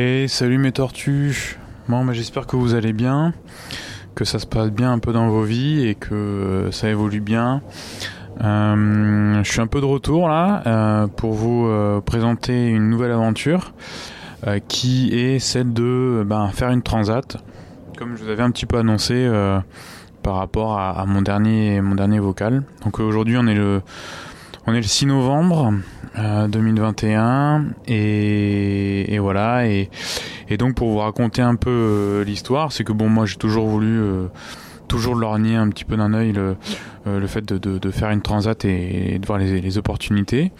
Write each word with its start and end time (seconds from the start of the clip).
Et 0.00 0.28
salut 0.28 0.58
mes 0.58 0.70
tortues. 0.70 1.58
Bon, 1.88 2.04
bah, 2.04 2.12
j'espère 2.12 2.46
que 2.46 2.54
vous 2.54 2.74
allez 2.74 2.92
bien, 2.92 3.34
que 4.14 4.24
ça 4.24 4.38
se 4.38 4.46
passe 4.46 4.70
bien 4.70 4.92
un 4.92 5.00
peu 5.00 5.12
dans 5.12 5.28
vos 5.28 5.42
vies 5.42 5.88
et 5.88 5.96
que 5.96 6.68
ça 6.70 6.88
évolue 6.88 7.18
bien. 7.18 7.62
Euh, 8.40 9.42
je 9.42 9.50
suis 9.50 9.60
un 9.60 9.66
peu 9.66 9.80
de 9.80 9.86
retour 9.86 10.28
là 10.28 10.62
euh, 10.68 11.06
pour 11.08 11.32
vous 11.32 11.66
euh, 11.66 12.00
présenter 12.00 12.68
une 12.68 12.88
nouvelle 12.88 13.10
aventure 13.10 13.72
qui 14.68 15.18
est 15.18 15.40
celle 15.40 15.72
de 15.72 16.24
ben, 16.24 16.46
faire 16.50 16.70
une 16.70 16.82
transat, 16.82 17.36
comme 17.98 18.16
je 18.16 18.22
vous 18.22 18.30
avais 18.30 18.44
un 18.44 18.52
petit 18.52 18.66
peu 18.66 18.78
annoncé 18.78 19.28
par 20.22 20.36
rapport 20.36 20.78
à, 20.78 21.04
mon 21.06 21.22
dernier 21.22 21.80
mon 21.80 21.96
dernier 21.96 22.20
vocal. 22.20 22.62
Donc 22.84 23.00
aujourd'hui 23.00 23.36
on 23.36 23.48
est 23.48 23.56
le 23.56 23.82
on 24.68 24.74
est 24.74 24.80
le 24.80 24.82
6 24.84 25.06
novembre 25.06 25.72
2021 26.48 27.66
et, 27.86 29.14
et 29.14 29.18
voilà 29.18 29.66
et, 29.66 29.90
et, 30.48 30.56
donc 30.56 30.74
pour 30.74 30.90
vous 30.90 30.98
raconter 30.98 31.42
un 31.42 31.54
peu 31.54 31.70
euh, 31.70 32.24
l'histoire, 32.24 32.72
c'est 32.72 32.84
que 32.84 32.92
bon 32.92 33.08
moi 33.08 33.26
j'ai 33.26 33.36
toujours 33.36 33.66
voulu 33.66 33.98
euh, 34.00 34.26
toujours 34.88 35.14
lorgner 35.14 35.54
un 35.54 35.68
petit 35.68 35.84
peu 35.84 35.96
d'un 35.96 36.14
œil 36.14 36.32
le, 36.32 36.56
euh, 37.06 37.20
le 37.20 37.26
fait 37.26 37.42
de, 37.42 37.58
de, 37.58 37.78
de, 37.78 37.90
faire 37.90 38.10
une 38.10 38.22
transat 38.22 38.64
et, 38.64 39.18
de 39.18 39.26
voir 39.26 39.38
les, 39.38 39.60
les 39.60 39.78
opportunités. 39.78 40.50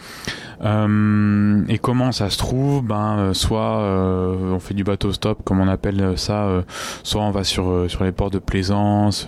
Euh, 0.62 1.62
et 1.68 1.78
comment 1.78 2.12
ça 2.12 2.30
se 2.30 2.38
trouve? 2.38 2.84
Ben 2.84 3.32
soit 3.32 3.78
euh, 3.80 4.52
on 4.52 4.60
fait 4.60 4.74
du 4.74 4.84
bateau 4.84 5.12
stop 5.12 5.42
comme 5.44 5.60
on 5.60 5.68
appelle 5.68 6.16
ça, 6.16 6.62
soit 7.02 7.22
on 7.22 7.30
va 7.30 7.44
sur 7.44 7.86
sur 7.88 8.04
les 8.04 8.12
ports 8.12 8.30
de 8.30 8.38
plaisance, 8.38 9.26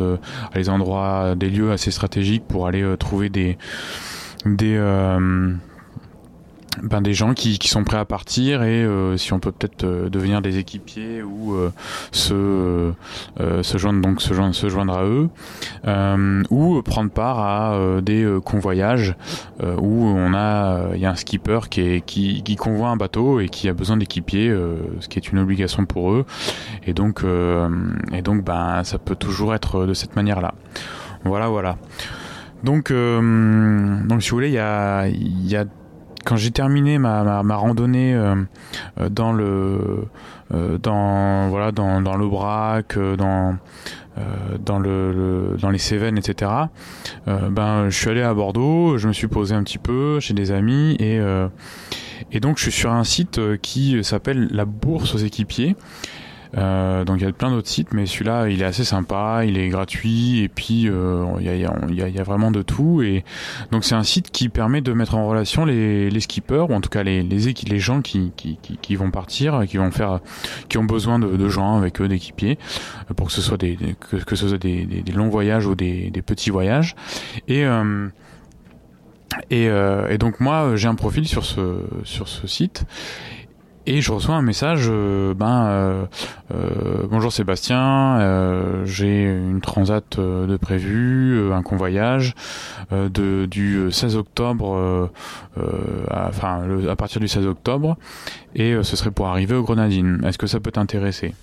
à 0.52 0.58
les 0.58 0.68
endroits, 0.68 1.34
des 1.34 1.48
lieux 1.50 1.72
assez 1.72 1.90
stratégiques 1.90 2.44
pour 2.46 2.66
aller 2.66 2.84
trouver 2.98 3.30
des 3.30 3.58
des 4.44 4.76
ben, 6.82 7.00
des 7.00 7.14
gens 7.14 7.34
qui, 7.34 7.58
qui, 7.58 7.68
sont 7.68 7.82
prêts 7.82 7.98
à 7.98 8.04
partir 8.04 8.62
et 8.62 8.84
euh, 8.84 9.16
si 9.16 9.32
on 9.32 9.40
peut 9.40 9.50
peut-être 9.50 9.82
euh, 9.82 10.08
devenir 10.08 10.40
des 10.40 10.58
équipiers 10.58 11.20
ou 11.22 11.54
euh, 11.54 11.70
se, 12.12 12.92
se 13.62 13.78
joindre 13.78 14.00
donc 14.00 14.22
se 14.22 14.32
joindre, 14.34 14.54
se 14.54 14.68
joindre 14.68 14.96
à 14.96 15.04
eux 15.04 15.28
ou 16.50 16.80
prendre 16.82 17.10
part 17.10 17.40
à 17.40 18.00
des 18.00 18.38
convoyages 18.44 19.16
où 19.60 20.04
on 20.04 20.32
a 20.34 20.94
il 20.94 21.00
y 21.00 21.06
a 21.06 21.10
un 21.10 21.16
skipper 21.16 21.60
qui, 21.68 21.80
est, 21.80 22.00
qui, 22.04 22.42
qui 22.42 22.56
convoie 22.56 22.88
un 22.88 22.96
bateau 22.96 23.40
et 23.40 23.48
qui 23.48 23.68
a 23.68 23.72
besoin 23.72 23.96
d'équipiers 23.96 24.54
ce 25.00 25.08
qui 25.08 25.18
est 25.18 25.32
une 25.32 25.38
obligation 25.38 25.86
pour 25.86 26.12
eux. 26.12 26.24
Et 26.86 26.92
donc 26.92 27.24
et 28.12 28.22
donc 28.22 28.44
ben 28.44 28.84
ça 28.84 28.98
peut 28.98 29.16
toujours 29.16 29.54
être 29.54 29.86
de 29.86 29.94
cette 29.94 30.16
manière 30.16 30.40
là 30.40 30.54
voilà 31.24 31.48
voilà. 31.48 31.76
Donc, 32.62 32.92
donc 32.92 34.22
si 34.22 34.30
vous 34.30 34.36
voulez, 34.36 34.48
il 34.48 34.54
y 34.54 34.58
a, 34.58 35.08
y 35.08 35.56
a 35.56 35.64
quand 36.24 36.36
j'ai 36.36 36.50
terminé 36.50 36.98
ma, 36.98 37.42
randonnée 37.56 38.14
euh, 38.14 38.36
euh, 39.00 39.08
dans 39.08 39.32
le 39.32 40.04
euh, 40.52 40.78
dans 40.78 41.48
voilà 41.48 41.72
dans, 41.72 42.00
dans 42.00 42.16
l'Aubrac, 42.16 42.98
dans 43.16 43.56
dans 44.62 44.78
le, 44.78 45.56
dans 45.58 45.70
les 45.70 45.78
Cévennes, 45.78 46.18
etc. 46.18 46.50
ben 47.26 47.88
je 47.88 47.96
suis 47.96 48.10
allé 48.10 48.20
à 48.20 48.34
Bordeaux, 48.34 48.98
je 48.98 49.08
me 49.08 49.14
suis 49.14 49.28
posé 49.28 49.54
un 49.54 49.62
petit 49.62 49.78
peu 49.78 50.20
chez 50.20 50.34
des 50.34 50.52
amis 50.52 50.94
et 51.00 52.40
donc 52.40 52.58
je 52.58 52.64
suis 52.64 52.72
sur 52.72 52.92
un 52.92 53.04
site 53.04 53.40
qui 53.62 54.04
s'appelle 54.04 54.48
la 54.50 54.66
Bourse 54.66 55.14
aux 55.14 55.18
équipiers 55.18 55.74
euh, 56.56 57.04
donc 57.04 57.20
il 57.20 57.24
y 57.24 57.26
a 57.26 57.32
plein 57.32 57.50
d'autres 57.50 57.68
sites, 57.68 57.92
mais 57.92 58.06
celui-là, 58.06 58.48
il 58.48 58.62
est 58.62 58.64
assez 58.64 58.84
sympa, 58.84 59.44
il 59.44 59.56
est 59.58 59.68
gratuit, 59.68 60.40
et 60.40 60.48
puis 60.48 60.88
euh, 60.88 61.24
il 61.38 61.46
y, 61.46 61.48
a, 61.48 61.54
y, 61.54 62.02
a, 62.02 62.08
y, 62.08 62.22
vraiment 62.22 62.50
de 62.50 62.62
tout. 62.62 63.02
Et 63.02 63.24
donc 63.70 63.84
c'est 63.84 63.94
un 63.94 64.02
site 64.02 64.30
qui 64.30 64.48
permet 64.48 64.80
de 64.80 64.92
mettre 64.92 65.14
en 65.14 65.28
relation 65.28 65.64
les, 65.64 66.10
les 66.10 66.20
skippers, 66.20 66.66
ou 66.68 66.74
en 66.74 66.80
tout 66.80 66.88
cas 66.88 67.02
les, 67.02 67.22
les, 67.22 67.52
les 67.52 67.78
gens 67.78 68.02
qui, 68.02 68.32
qui, 68.36 68.58
qui, 68.58 68.96
vont 68.96 69.10
partir, 69.10 69.62
qui 69.68 69.76
vont 69.76 69.90
faire, 69.90 70.20
qui 70.68 70.78
ont 70.78 70.84
besoin 70.84 71.18
de, 71.18 71.36
de 71.36 71.48
gens 71.48 71.76
avec 71.76 72.00
eux, 72.00 72.08
d'équipiers, 72.08 72.58
pour 73.16 73.28
que 73.28 73.32
ce 73.32 73.42
soit 73.42 73.58
des, 73.58 73.76
que, 74.10 74.16
que 74.16 74.36
ce 74.36 74.48
soit 74.48 74.58
des, 74.58 74.84
des, 74.84 75.02
des, 75.02 75.12
longs 75.12 75.28
voyages 75.28 75.66
ou 75.66 75.74
des, 75.74 76.10
des 76.10 76.22
petits 76.22 76.50
voyages. 76.50 76.96
Et 77.46 77.64
euh, 77.64 78.08
et, 79.50 79.68
euh, 79.68 80.08
et, 80.08 80.18
donc 80.18 80.40
moi 80.40 80.74
j'ai 80.74 80.88
un 80.88 80.96
profil 80.96 81.26
sur 81.26 81.44
ce 81.44 81.82
sur 82.02 82.26
ce 82.26 82.48
site 82.48 82.84
et 83.86 84.00
je 84.00 84.12
reçois 84.12 84.34
un 84.34 84.42
message, 84.42 84.86
euh, 84.90 85.34
ben 85.34 85.66
euh, 85.66 86.04
euh, 86.54 87.06
bonjour 87.10 87.32
Sébastien, 87.32 88.18
j'ai 88.84 89.24
une 89.24 89.60
transat 89.60 90.18
de 90.18 90.56
prévu, 90.56 91.52
un 91.52 91.62
convoyage 91.62 92.34
de 92.90 93.46
du 93.46 93.90
16 93.90 94.16
octobre, 94.16 95.10
à, 96.10 96.28
enfin 96.28 96.62
à 96.88 96.96
partir 96.96 97.20
du 97.20 97.28
16 97.28 97.46
octobre, 97.46 97.96
et 98.54 98.74
ce 98.82 98.96
serait 98.96 99.10
pour 99.10 99.28
arriver 99.28 99.54
aux 99.54 99.62
Grenadines. 99.62 100.22
Est-ce 100.24 100.38
que 100.38 100.46
ça 100.46 100.60
peut 100.60 100.72
t'intéresser? 100.72 101.34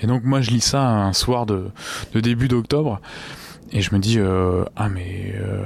Et 0.00 0.06
donc 0.06 0.24
moi 0.24 0.40
je 0.40 0.50
lis 0.50 0.60
ça 0.60 0.86
un 0.86 1.12
soir 1.12 1.46
de, 1.46 1.66
de 2.12 2.20
début 2.20 2.48
d'octobre. 2.48 3.00
Et 3.76 3.80
je 3.80 3.92
me 3.92 3.98
dis 3.98 4.20
euh, 4.20 4.64
ah 4.76 4.88
mais 4.88 5.34
euh, 5.34 5.64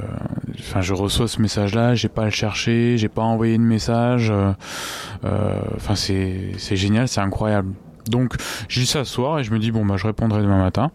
enfin 0.59 0.81
je 0.81 0.95
reçois 0.95 1.29
ce 1.29 1.43
message 1.43 1.75
là, 1.75 1.95
j'ai 1.95 2.09
pas 2.09 2.23
à 2.23 2.25
le 2.25 2.31
chercher, 2.31 2.97
j'ai 2.97 3.09
pas 3.09 3.21
envoyé 3.21 3.59
de 3.59 3.63
message. 3.63 4.33
Euh, 4.33 5.61
enfin 5.77 5.95
c'est 5.95 6.53
c'est 6.57 6.77
génial, 6.77 7.07
c'est 7.07 7.21
incroyable. 7.21 7.75
Donc 8.09 8.35
ce 8.71 9.05
soir 9.05 9.39
et 9.39 9.45
je 9.45 9.53
me 9.53 9.59
dis 9.59 9.71
bon 9.71 9.85
bah 9.85 9.97
je 9.99 10.07
répondrai 10.07 10.41
demain 10.41 10.59
matin. 10.59 10.91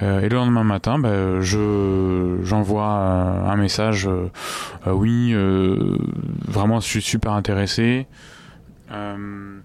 et 0.00 0.28
le 0.28 0.34
lendemain 0.34 0.64
matin, 0.64 0.98
bah, 0.98 1.40
je 1.40 2.40
j'envoie 2.42 2.88
un 2.88 3.56
message. 3.56 4.08
oui, 4.86 5.34
vraiment 6.48 6.80
je 6.80 6.86
suis 6.86 7.02
super 7.02 7.32
intéressé. 7.32 8.08
Euh, 8.92 9.60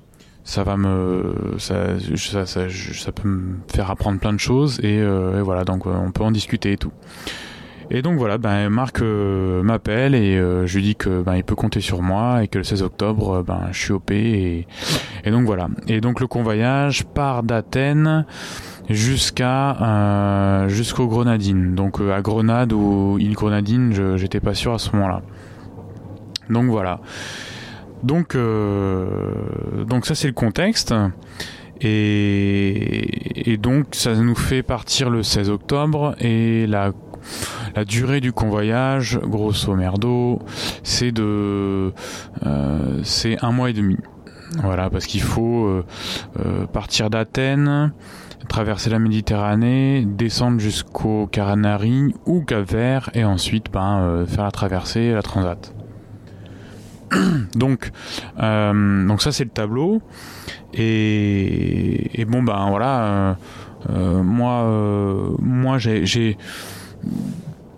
ça 0.47 0.63
va 0.63 0.77
me 0.77 1.55
ça, 1.57 1.99
ça, 2.15 2.45
ça, 2.45 2.61
ça, 2.69 3.11
peut 3.11 3.27
me 3.27 3.57
faire 3.67 3.91
apprendre 3.91 4.17
plein 4.17 4.31
de 4.31 4.39
choses 4.39 4.79
et, 4.81 4.97
euh, 4.97 5.39
et 5.39 5.41
voilà 5.41 5.65
donc 5.65 5.85
euh, 5.85 5.91
on 5.93 6.11
peut 6.11 6.23
en 6.23 6.31
discuter 6.31 6.71
et 6.71 6.77
tout. 6.77 6.93
Et 7.91 8.01
donc 8.01 8.17
voilà 8.17 8.37
ben 8.37 8.69
Marc 8.69 9.01
euh, 9.01 9.61
m'appelle 9.61 10.15
et 10.15 10.37
euh, 10.37 10.65
je 10.65 10.77
lui 10.77 10.83
dis 10.83 10.95
que 10.95 11.21
ben 11.21 11.35
il 11.35 11.43
peut 11.43 11.55
compter 11.55 11.81
sur 11.81 12.01
moi 12.01 12.43
et 12.43 12.47
que 12.47 12.57
le 12.57 12.63
16 12.63 12.81
octobre 12.81 13.43
ben 13.45 13.67
je 13.73 13.77
suis 13.77 13.91
OP 13.91 14.11
et, 14.11 14.67
et 15.25 15.31
donc 15.31 15.45
voilà. 15.45 15.67
Et 15.87 15.99
donc 15.99 16.21
le 16.21 16.27
convoyage 16.27 17.03
part 17.03 17.43
d'Athènes 17.43 18.25
jusqu'à 18.89 20.65
jusqu'aux 20.69 21.07
Grenadines 21.07 21.75
donc 21.75 21.99
à 21.99 22.21
Grenade 22.21 22.71
ou 22.71 23.17
île 23.19 23.33
Grenadine 23.33 24.15
j'étais 24.15 24.39
pas 24.39 24.53
sûr 24.53 24.73
à 24.73 24.79
ce 24.79 24.95
moment-là. 24.95 25.23
Donc 26.49 26.67
voilà 26.67 27.01
donc, 28.03 28.35
euh, 28.35 29.83
donc 29.85 30.05
ça 30.05 30.15
c'est 30.15 30.27
le 30.27 30.33
contexte. 30.33 30.93
Et, 31.79 33.57
donc 33.61 33.87
ça 33.91 34.15
nous 34.15 34.35
fait 34.35 34.63
partir 34.63 35.09
le 35.09 35.23
16 35.23 35.49
octobre 35.49 36.15
et 36.19 36.65
la, 36.67 36.91
la 37.75 37.85
durée 37.85 38.19
du 38.19 38.31
convoyage, 38.31 39.19
grosso 39.23 39.75
merdo, 39.75 40.39
c'est 40.83 41.11
de 41.11 41.93
euh, 42.45 43.01
c'est 43.03 43.43
un 43.43 43.51
mois 43.51 43.69
et 43.69 43.73
demi. 43.73 43.97
Voilà, 44.63 44.89
parce 44.89 45.05
qu'il 45.05 45.21
faut 45.21 45.67
euh, 45.67 45.83
partir 46.71 47.09
d'Athènes, 47.09 47.91
traverser 48.47 48.89
la 48.89 48.97
Méditerranée, 48.97 50.05
descendre 50.07 50.59
jusqu'aux 50.59 51.27
Canaries 51.27 52.13
ou 52.25 52.41
Cap 52.41 52.71
Vert 52.71 53.09
et 53.13 53.23
ensuite 53.23 53.71
ben, 53.71 54.25
faire 54.25 54.45
la 54.45 54.51
traversée, 54.51 55.11
la 55.11 55.21
transat. 55.21 55.76
donc, 57.55 57.91
euh, 58.39 59.07
donc 59.07 59.21
ça 59.21 59.31
c'est 59.31 59.45
le 59.45 59.49
tableau. 59.49 60.01
Et, 60.73 62.25
bon 62.27 62.43
ben 62.43 62.67
voilà, 62.69 63.03
euh, 63.03 63.33
euh 63.89 64.23
moi, 64.23 65.37
moi 65.39 65.77
j'ai 65.77 66.37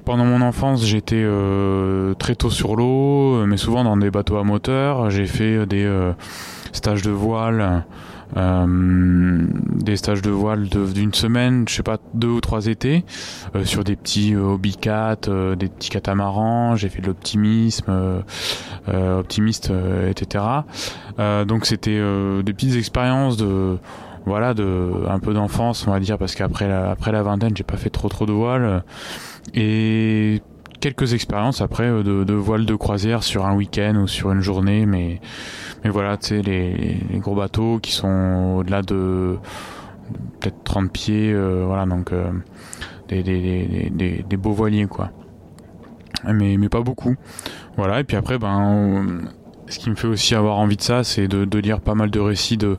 pendant 0.06 0.25
mon 0.25 0.41
enfance, 0.41 0.85
j'étais 0.85 1.25
très 2.18 2.35
tôt 2.35 2.50
sur 2.50 2.75
l'eau, 2.75 3.45
mais 3.45 3.57
souvent 3.57 3.84
dans 3.84 3.97
des 3.97 4.09
bateaux 4.09 4.38
à 4.38 4.44
moteur. 4.44 5.09
J'ai 5.09 5.28
fait 5.28 5.66
des 5.66 5.88
stages 6.71 7.03
de 7.03 7.12
voile 7.12 7.86
euh, 8.37 9.47
des 9.73 9.97
stages 9.97 10.21
de 10.21 10.29
voile 10.29 10.67
d'une 10.69 11.13
semaine, 11.13 11.65
je 11.67 11.75
sais 11.75 11.83
pas, 11.83 11.97
deux 12.13 12.27
ou 12.27 12.41
trois 12.41 12.67
étés, 12.67 13.03
euh, 13.55 13.65
sur 13.65 13.83
des 13.83 13.95
petits 13.95 14.35
euh, 14.35 14.53
hobbycats, 14.53 15.27
euh, 15.27 15.55
des 15.55 15.67
petits 15.67 15.89
catamarans, 15.89 16.75
j'ai 16.75 16.89
fait 16.89 17.01
de 17.01 17.07
l'optimisme, 17.07 18.21
optimiste, 18.87 19.71
etc. 20.09 20.43
donc 21.47 21.65
c'était 21.65 21.99
des 22.43 22.53
petites 22.53 22.75
expériences 22.75 23.37
de 23.37 23.77
voilà 24.25 24.53
de 24.53 24.91
un 25.07 25.19
peu 25.19 25.33
d'enfance 25.33 25.85
on 25.87 25.91
va 25.91 25.99
dire 25.99 26.17
parce 26.17 26.33
qu'après 26.35 26.67
la, 26.67 26.91
après 26.91 27.11
la 27.11 27.21
vingtaine 27.21 27.55
j'ai 27.55 27.63
pas 27.63 27.77
fait 27.77 27.89
trop 27.89 28.09
trop 28.09 28.25
de 28.25 28.31
voile 28.31 28.83
et 29.53 30.41
quelques 30.79 31.13
expériences 31.13 31.61
après 31.61 31.87
de, 31.87 32.23
de 32.23 32.33
voile 32.33 32.65
de 32.65 32.75
croisière 32.75 33.23
sur 33.23 33.45
un 33.45 33.55
week-end 33.55 33.95
ou 33.95 34.07
sur 34.07 34.31
une 34.31 34.41
journée 34.41 34.85
mais 34.85 35.21
mais 35.83 35.89
voilà, 35.89 36.17
tu 36.17 36.27
sais, 36.27 36.41
les, 36.41 36.99
gros 37.19 37.35
bateaux 37.35 37.79
qui 37.79 37.91
sont 37.91 38.55
au-delà 38.57 38.81
de 38.81 39.37
peut-être 40.39 40.63
30 40.63 40.91
pieds, 40.91 41.31
euh, 41.31 41.63
voilà, 41.65 41.85
donc 41.85 42.11
euh, 42.11 42.31
des, 43.07 43.23
des, 43.23 43.89
des, 43.91 44.25
des, 44.27 44.37
beaux 44.37 44.53
voiliers, 44.53 44.87
quoi. 44.87 45.11
Mais, 46.25 46.57
mais 46.57 46.69
pas 46.69 46.81
beaucoup. 46.81 47.15
Voilà, 47.77 47.99
et 47.99 48.03
puis 48.03 48.17
après, 48.17 48.37
ben, 48.37 49.21
ce 49.67 49.79
qui 49.79 49.89
me 49.89 49.95
fait 49.95 50.07
aussi 50.07 50.35
avoir 50.35 50.57
envie 50.57 50.77
de 50.77 50.81
ça, 50.81 51.03
c'est 51.03 51.27
de 51.27 51.59
lire 51.59 51.79
pas 51.79 51.95
mal 51.95 52.11
de 52.11 52.19
récits 52.19 52.57
de 52.57 52.77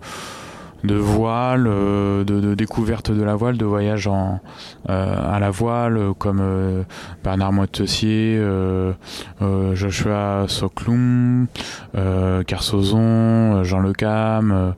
de 0.84 0.94
voile, 0.94 1.66
euh, 1.66 2.24
de, 2.24 2.40
de, 2.40 2.54
découverte 2.54 3.10
de 3.10 3.22
la 3.22 3.34
voile, 3.34 3.56
de 3.56 3.64
voyage 3.64 4.06
en, 4.06 4.40
euh, 4.88 5.34
à 5.34 5.38
la 5.38 5.50
voile, 5.50 6.12
comme 6.18 6.40
euh, 6.40 6.82
Bernard 7.22 7.52
Moitessier, 7.52 8.40
Joshua 9.74 10.44
Soklum, 10.48 11.46
Carsozon, 12.46 13.64
Jean 13.64 13.80
Le 13.80 13.92
Cam, 13.92 14.74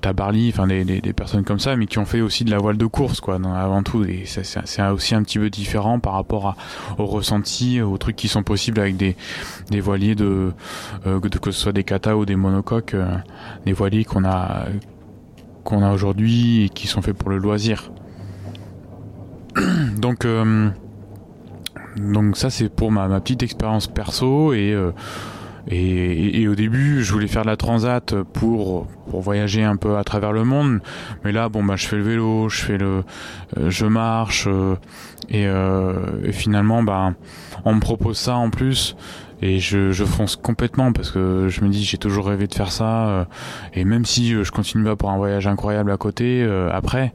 Tabarly, 0.00 0.50
enfin 0.52 0.66
des, 0.66 0.84
des, 0.84 1.00
des, 1.00 1.12
personnes 1.12 1.44
comme 1.44 1.58
ça, 1.58 1.74
mais 1.76 1.86
qui 1.86 1.98
ont 1.98 2.04
fait 2.04 2.20
aussi 2.20 2.44
de 2.44 2.50
la 2.50 2.58
voile 2.58 2.76
de 2.76 2.86
course, 2.86 3.20
quoi, 3.20 3.36
avant 3.36 3.82
tout. 3.82 4.04
Et 4.04 4.22
c'est 4.24 4.82
aussi 4.88 5.14
un 5.14 5.22
petit 5.22 5.38
peu 5.38 5.50
différent 5.50 5.98
par 5.98 6.12
rapport 6.12 6.46
à, 6.46 6.56
au 6.98 7.06
ressenti, 7.06 7.80
aux 7.80 7.98
trucs 7.98 8.16
qui 8.16 8.28
sont 8.28 8.44
possibles 8.44 8.78
avec 8.78 8.96
des, 8.96 9.16
des 9.70 9.80
voiliers 9.80 10.14
de, 10.14 10.52
que 11.04 11.50
ce 11.50 11.60
soit 11.60 11.72
des 11.72 11.84
katas 11.84 12.14
ou 12.14 12.24
des 12.24 12.36
monocoques, 12.36 12.94
des 13.64 13.72
voiliers 13.72 14.04
qu'on 14.04 14.24
a 14.24 14.66
qu'on 15.66 15.82
a 15.82 15.92
aujourd'hui 15.92 16.64
et 16.64 16.68
qui 16.68 16.86
sont 16.86 17.02
faits 17.02 17.16
pour 17.18 17.28
le 17.28 17.38
loisir. 17.38 17.90
donc, 19.98 20.24
euh, 20.24 20.70
donc 21.96 22.36
ça 22.36 22.50
c'est 22.50 22.68
pour 22.68 22.92
ma, 22.92 23.08
ma, 23.08 23.20
petite 23.20 23.42
expérience 23.42 23.88
perso 23.88 24.52
et, 24.52 24.74
euh, 25.68 25.74
et, 25.74 26.42
et, 26.42 26.48
au 26.48 26.54
début 26.54 27.02
je 27.02 27.12
voulais 27.12 27.26
faire 27.26 27.42
de 27.42 27.48
la 27.48 27.56
transat 27.56 28.14
pour, 28.22 28.86
pour 29.10 29.20
voyager 29.20 29.64
un 29.64 29.76
peu 29.76 29.96
à 29.96 30.04
travers 30.04 30.32
le 30.32 30.44
monde, 30.44 30.80
mais 31.24 31.32
là 31.32 31.48
bon 31.48 31.64
bah 31.64 31.76
je 31.76 31.86
fais 31.86 31.96
le 31.96 32.02
vélo, 32.02 32.48
je 32.48 32.62
fais 32.62 32.78
le, 32.78 33.04
euh, 33.58 33.70
je 33.70 33.86
marche 33.86 34.48
et, 35.28 35.44
et, 35.44 36.32
finalement 36.32 36.82
bah 36.82 37.14
on 37.64 37.74
me 37.74 37.80
propose 37.80 38.16
ça 38.16 38.36
en 38.36 38.50
plus. 38.50 38.96
Et 39.42 39.58
je, 39.58 39.92
je, 39.92 40.04
fonce 40.04 40.34
complètement 40.34 40.92
parce 40.92 41.10
que 41.10 41.48
je 41.48 41.60
me 41.60 41.68
dis 41.68 41.84
j'ai 41.84 41.98
toujours 41.98 42.28
rêvé 42.28 42.46
de 42.46 42.54
faire 42.54 42.72
ça 42.72 43.08
euh, 43.08 43.24
et 43.74 43.84
même 43.84 44.06
si 44.06 44.34
euh, 44.34 44.44
je 44.44 44.50
continue 44.50 44.84
pas 44.84 44.96
pour 44.96 45.10
un 45.10 45.18
voyage 45.18 45.46
incroyable 45.46 45.92
à 45.92 45.98
côté 45.98 46.42
euh, 46.42 46.70
après 46.72 47.12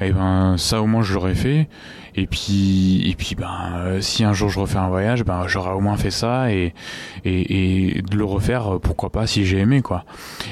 et 0.00 0.08
eh 0.08 0.12
ben 0.12 0.56
ça 0.58 0.80
au 0.80 0.86
moins 0.86 1.02
je 1.02 1.14
l'aurais 1.14 1.34
fait. 1.34 1.68
Et 2.14 2.26
puis 2.26 3.08
et 3.08 3.14
puis 3.14 3.36
ben 3.36 4.00
si 4.00 4.24
un 4.24 4.32
jour 4.32 4.48
je 4.48 4.58
refais 4.58 4.78
un 4.78 4.88
voyage 4.88 5.24
ben 5.24 5.46
j'aurais 5.46 5.72
au 5.72 5.80
moins 5.80 5.96
fait 5.96 6.10
ça 6.10 6.52
et 6.52 6.74
et, 7.24 7.98
et 7.98 8.02
de 8.02 8.16
le 8.16 8.24
refaire 8.24 8.80
pourquoi 8.80 9.10
pas 9.10 9.26
si 9.26 9.44
j'ai 9.44 9.58
aimé 9.58 9.82
quoi. 9.82 10.04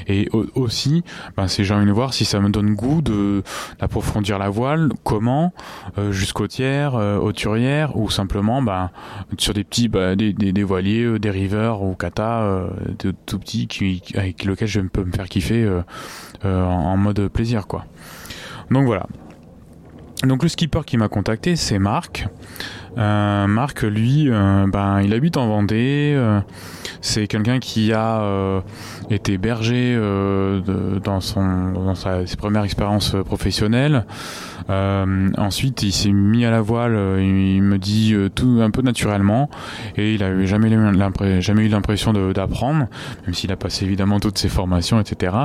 Et 0.07 0.29
aussi 0.55 1.03
ben 1.37 1.49
c'est 1.49 1.65
j'ai 1.65 1.75
envie 1.75 1.87
de 1.87 1.93
voir 1.93 2.15
si 2.15 2.25
ça 2.25 2.41
me 2.41 2.51
donne 2.51 2.75
goût 2.75 3.03
de 3.03 3.43
d'approfondir 3.81 4.39
la 4.39 4.49
voile 4.49 4.91
comment 5.03 5.53
euh, 5.99 6.13
jusqu'au 6.13 6.47
tiers 6.47 6.95
euh, 6.95 7.19
hauturière 7.19 7.97
ou 7.97 8.11
simplement 8.11 8.63
ben 8.63 8.91
sur 9.39 9.55
des 9.55 9.65
petits 9.65 9.89
ben, 9.89 10.15
des, 10.15 10.33
des, 10.33 10.53
des, 10.53 10.63
voiliers 10.65 11.19
des 11.19 11.31
rivers 11.31 11.83
ou 11.83 11.95
kata 11.95 12.43
euh, 12.43 12.69
de 12.99 13.13
tout 13.27 13.39
petits 13.39 13.67
qui 13.67 14.03
avec 14.15 14.45
lequel 14.45 14.69
je 14.69 14.81
peux 14.81 15.05
me 15.05 15.13
faire 15.13 15.29
kiffer 15.29 15.69
en, 16.45 16.49
en 16.49 16.97
mode 16.97 17.29
plaisir 17.29 17.67
quoi. 17.67 17.87
Donc 18.71 18.87
voilà 18.87 19.07
donc 20.25 20.43
le 20.43 20.49
skipper 20.49 20.81
qui 20.87 20.97
m'a 20.97 21.09
contacté, 21.09 21.57
c'est 21.57 21.79
Marc. 21.79 22.27
Euh, 22.99 23.47
Marc, 23.47 23.83
lui, 23.83 24.31
euh, 24.31 24.67
ben, 24.67 25.03
il 25.03 25.13
habite 25.13 25.37
en 25.37 25.47
Vendée. 25.47 26.15
Euh, 26.17 26.41
c'est 27.03 27.27
quelqu'un 27.27 27.59
qui 27.59 27.93
a 27.93 28.63
été 29.11 29.39
berger 29.39 29.97
dans 31.05 31.21
sa, 31.21 32.27
ses 32.27 32.37
premières 32.37 32.65
expériences 32.65 33.15
professionnelles. 33.25 34.07
Ensuite, 34.69 35.83
il 35.83 35.93
s'est 35.93 36.13
mis 36.13 36.45
à 36.45 36.51
la 36.51 36.61
voile. 36.61 36.93
Il 37.21 37.63
me 37.63 37.79
dit 37.79 38.15
tout 38.35 38.59
un 38.61 38.71
peu 38.71 38.83
naturellement, 38.83 39.51
et 39.97 40.15
il 40.15 40.23
avait 40.23 40.47
jamais 40.47 40.69
eu 40.69 41.69
l'impression 41.69 42.13
d'apprendre, 42.13 42.87
même 43.25 43.35
s'il 43.35 43.53
a 43.53 43.57
passé 43.57 43.85
évidemment 43.85 44.21
toutes 44.21 44.39
ses 44.39 44.49
formations, 44.49 45.01
etc. 45.01 45.37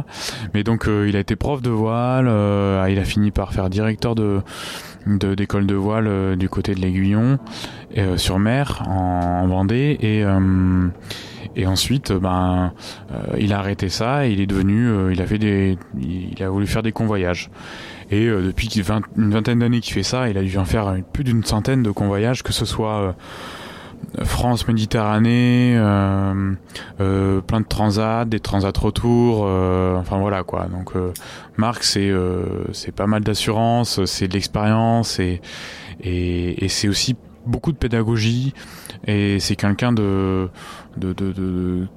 Mais 0.53 0.63
donc, 0.63 0.87
il 0.87 1.15
a 1.15 1.19
été 1.19 1.35
prof 1.35 1.61
de 1.61 1.69
voile. 1.69 2.25
il 2.89 2.99
a 2.99 3.05
fini 3.05 3.31
par 3.31 3.53
faire 3.53 3.69
directeur 3.69 4.15
de 4.15 4.41
d'école 5.07 5.65
de, 5.65 5.75
voile 5.75 6.07
euh, 6.07 6.35
du 6.35 6.49
côté 6.49 6.75
de 6.75 6.81
l'Aiguillon 6.81 7.39
euh, 7.97 8.17
sur 8.17 8.39
mer 8.39 8.83
en, 8.87 9.41
en 9.43 9.47
Vendée 9.47 9.97
et 9.99 10.23
euh, 10.23 10.87
ensuite 11.65 12.13
ben 12.13 12.71
il 13.37 13.51
a 13.51 13.59
arrêté 13.59 13.89
ça 13.89 14.25
et 14.25 14.31
il 14.31 14.39
est 14.39 14.45
devenu 14.47 14.89
a 14.89 15.25
il 15.99 16.43
a 16.43 16.49
voulu 16.49 16.65
faire 16.65 16.81
des 16.81 16.91
convoyages 16.91 17.49
et 18.11 18.27
depuis 18.27 18.67
une 19.17 19.31
vingtaine 19.31 19.59
d'années 19.59 19.79
qu'il 19.79 19.93
fait 19.93 20.03
ça 20.03 20.29
il 20.29 20.37
a 20.37 20.43
dû 20.43 20.57
en 20.57 20.65
faire 20.65 20.95
plus 21.13 21.23
d'une 21.23 21.43
centaine 21.43 21.81
de 21.81 21.91
convoyages 21.91 22.43
que 22.43 22.53
ce 22.53 22.65
soit 22.65 23.15
France 24.23 24.67
Méditerranée, 24.67 25.73
euh, 25.77 26.53
euh, 26.99 27.41
plein 27.41 27.61
de 27.61 27.65
transats, 27.65 28.25
des 28.25 28.39
transats 28.39 28.71
retour, 28.77 29.43
euh, 29.45 29.95
enfin 29.95 30.17
voilà 30.17 30.43
quoi. 30.43 30.65
Donc 30.65 30.95
euh, 30.95 31.13
Marc 31.57 31.83
c'est 31.83 32.09
euh, 32.09 32.65
c'est 32.73 32.93
pas 32.93 33.07
mal 33.07 33.23
d'assurance, 33.23 34.03
c'est 34.05 34.27
de 34.27 34.33
l'expérience 34.33 35.19
et 35.19 35.41
c'est 36.67 36.87
aussi 36.87 37.15
beaucoup 37.45 37.71
de 37.71 37.77
pédagogie 37.77 38.53
et 39.07 39.39
c'est 39.39 39.55
quelqu'un 39.55 39.93
de 39.93 40.49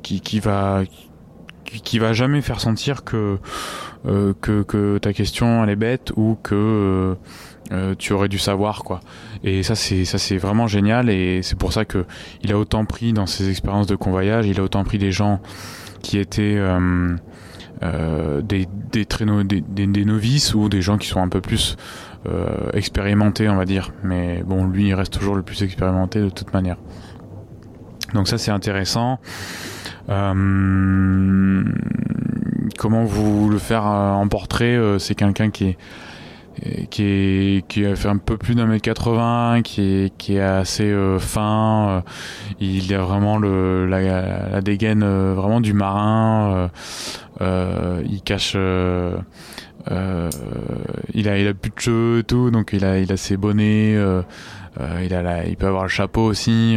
qui 0.02 0.40
va 0.40 0.82
qui, 1.64 1.80
qui 1.80 1.98
va 1.98 2.12
jamais 2.12 2.42
faire 2.42 2.60
sentir 2.60 3.04
que 3.04 3.38
euh, 4.06 4.34
que, 4.40 4.62
que 4.62 4.98
ta 4.98 5.12
question 5.12 5.64
elle 5.64 5.70
est 5.70 5.76
bête 5.76 6.12
ou 6.16 6.36
que 6.42 7.16
euh, 7.72 7.94
tu 7.98 8.12
aurais 8.12 8.28
dû 8.28 8.38
savoir 8.38 8.84
quoi. 8.84 9.00
Et 9.42 9.62
ça 9.62 9.74
c'est 9.74 10.04
ça 10.04 10.18
c'est 10.18 10.36
vraiment 10.36 10.66
génial 10.66 11.08
et 11.08 11.42
c'est 11.42 11.58
pour 11.58 11.72
ça 11.72 11.84
que 11.84 12.04
il 12.42 12.52
a 12.52 12.58
autant 12.58 12.84
pris 12.84 13.12
dans 13.12 13.26
ses 13.26 13.48
expériences 13.50 13.86
de 13.86 13.96
convoyage, 13.96 14.46
il 14.46 14.60
a 14.60 14.62
autant 14.62 14.84
pris 14.84 14.98
des 14.98 15.12
gens 15.12 15.40
qui 16.02 16.18
étaient 16.18 16.56
euh, 16.58 17.16
euh, 17.82 18.40
des, 18.42 18.68
des, 18.92 20.04
novices 20.04 20.54
ou 20.54 20.68
des 20.68 20.82
gens 20.82 20.96
qui 20.96 21.08
sont 21.08 21.20
un 21.20 21.28
peu 21.28 21.40
plus 21.40 21.76
euh, 22.26 22.70
expérimentés 22.72 23.48
on 23.48 23.56
va 23.56 23.64
dire. 23.64 23.90
Mais 24.04 24.42
bon 24.44 24.66
lui 24.66 24.88
il 24.88 24.94
reste 24.94 25.12
toujours 25.12 25.34
le 25.34 25.42
plus 25.42 25.62
expérimenté 25.62 26.20
de 26.20 26.28
toute 26.28 26.52
manière. 26.52 26.76
Donc 28.12 28.28
ça 28.28 28.38
c'est 28.38 28.50
intéressant. 28.52 29.18
Euh, 30.08 31.64
comment 32.78 33.04
vous 33.04 33.48
le 33.48 33.58
faire 33.58 33.84
en 33.84 34.26
portrait 34.28 34.78
C'est 34.98 35.14
quelqu'un 35.14 35.50
qui 35.50 35.68
est 35.68 35.78
qui 36.90 37.02
est 37.02 37.66
qui 37.68 37.84
fait 37.96 38.08
un 38.08 38.18
peu 38.18 38.36
plus 38.36 38.54
d'un 38.54 38.66
mètre 38.66 38.82
80 38.82 39.62
qui 39.62 39.82
est 39.82 40.16
qui 40.16 40.36
est 40.36 40.40
assez 40.40 40.84
euh, 40.84 41.18
fin 41.18 41.88
euh, 41.88 42.00
il 42.60 42.92
a 42.94 43.02
vraiment 43.02 43.38
le 43.38 43.86
la, 43.86 44.48
la 44.48 44.60
dégaine 44.60 45.02
euh, 45.02 45.34
vraiment 45.34 45.60
du 45.60 45.72
marin 45.72 46.54
euh, 46.54 46.68
euh, 47.40 48.02
il 48.08 48.22
cache 48.22 48.54
il 48.54 48.60
a 51.28 51.38
il 51.38 51.48
a 51.48 51.54
plus 51.54 51.70
de 51.70 51.80
cheveux 51.80 52.18
et 52.20 52.24
tout 52.24 52.50
donc 52.50 52.70
il 52.72 52.84
a 52.84 52.98
il 52.98 53.12
a 53.12 53.16
ses 53.16 53.36
bonnets 53.36 53.94
il 55.02 55.14
a 55.14 55.22
la, 55.22 55.46
il 55.46 55.56
peut 55.56 55.66
avoir 55.66 55.84
le 55.84 55.88
chapeau 55.88 56.22
aussi 56.22 56.76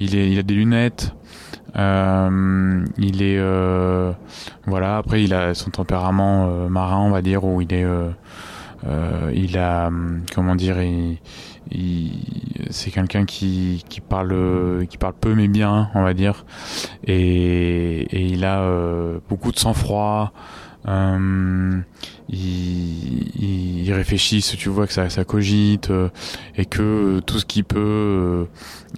il 0.00 0.16
est 0.16 0.30
il 0.30 0.38
a 0.38 0.42
des 0.42 0.54
lunettes 0.54 1.14
il 1.74 3.22
est 3.22 3.40
voilà 4.66 4.98
après 4.98 5.22
il 5.22 5.34
a 5.34 5.54
son 5.54 5.70
tempérament 5.70 6.68
marin 6.68 6.98
on 6.98 7.10
va 7.10 7.22
dire 7.22 7.44
où 7.44 7.60
il 7.60 7.72
est 7.72 7.86
euh, 8.86 9.30
il 9.34 9.58
a, 9.58 9.88
hum, 9.88 10.22
comment 10.34 10.54
dire, 10.54 10.80
il, 10.82 11.18
il, 11.70 12.12
c'est 12.70 12.90
quelqu'un 12.90 13.24
qui, 13.24 13.84
qui 13.88 14.00
parle, 14.00 14.86
qui 14.88 14.96
parle 14.96 15.14
peu 15.20 15.34
mais 15.34 15.48
bien, 15.48 15.90
on 15.94 16.02
va 16.02 16.14
dire, 16.14 16.44
et, 17.06 18.02
et 18.02 18.26
il 18.26 18.44
a 18.44 18.60
euh, 18.60 19.18
beaucoup 19.28 19.52
de 19.52 19.58
sang-froid. 19.58 20.32
Euh, 20.88 21.80
il, 22.28 23.84
il, 23.86 23.92
réfléchit, 23.92 24.40
tu 24.56 24.68
vois 24.68 24.86
que 24.86 24.92
ça, 24.92 25.10
ça 25.10 25.24
cogite 25.24 25.90
euh, 25.90 26.08
et 26.56 26.64
que 26.64 27.20
tout 27.26 27.38
ce 27.38 27.44
qui 27.44 27.62
peut 27.62 27.78
euh, 27.78 28.44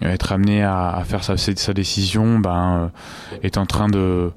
être 0.02 0.32
amené 0.32 0.62
à, 0.62 0.90
à 0.90 1.02
faire 1.04 1.24
sa, 1.24 1.36
sa 1.36 1.72
décision, 1.72 2.38
ben 2.38 2.92
est 3.42 3.58
en 3.58 3.66
train 3.66 3.88
de 3.88 4.30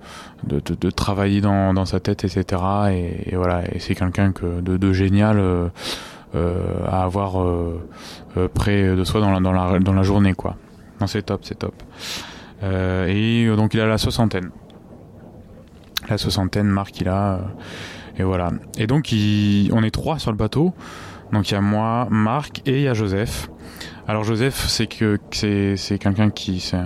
de, 0.48 0.60
de, 0.60 0.90
travailler 0.92 1.42
dans, 1.42 1.74
dans 1.74 1.86
sa 1.86 2.00
tête, 2.00 2.24
etc. 2.24 2.62
Et, 2.92 3.34
et 3.34 3.36
voilà, 3.36 3.64
et 3.74 3.80
c'est 3.80 3.96
quelqu'un 3.96 4.32
que 4.32 4.62
de, 4.62 4.78
de 4.78 4.94
génial 4.94 5.40
euh, 5.40 5.68
euh, 6.36 6.86
à 6.88 7.04
avoir 7.04 7.42
euh, 7.42 7.82
euh, 8.38 8.48
près 8.54 8.96
de 8.96 9.04
soi 9.04 9.22
dans 9.22 9.32
la, 9.32 9.40
dans 9.40 9.52
la, 9.52 9.80
dans 9.80 9.94
la 9.94 10.04
journée, 10.04 10.34
quoi. 10.34 10.56
Non, 11.02 11.08
c'est 11.08 11.24
top, 11.24 11.42
c'est 11.44 11.60
top. 11.60 11.74
Euh, 12.64 13.08
et 13.08 13.56
donc 13.56 13.74
il 13.74 13.80
a 13.80 13.88
la 13.88 13.98
soixantaine. 13.98 14.50
La 16.10 16.18
soixantaine, 16.18 16.68
Marc, 16.68 17.00
il 17.02 17.08
a. 17.08 17.42
et 18.18 18.24
voilà. 18.24 18.52
Et 18.78 18.88
donc 18.88 19.12
il, 19.12 19.70
on 19.74 19.84
est 19.84 19.92
trois 19.92 20.20
sur 20.20 20.32
le 20.32 20.38
bateau. 20.38 20.74
Donc 21.32 21.50
il 21.50 21.54
y 21.54 21.58
a 21.58 21.62
moi, 21.62 22.08
Marc 22.10 22.62
et 22.66 22.78
il 22.78 22.82
y 22.82 22.88
a 22.88 22.94
Joseph. 22.94 23.50
Alors 24.08 24.24
Joseph, 24.24 24.66
c'est 24.68 24.86
que 24.86 25.20
c'est 25.32 25.98
quelqu'un 26.00 26.30
qui 26.30 26.60
c'est 26.60 26.78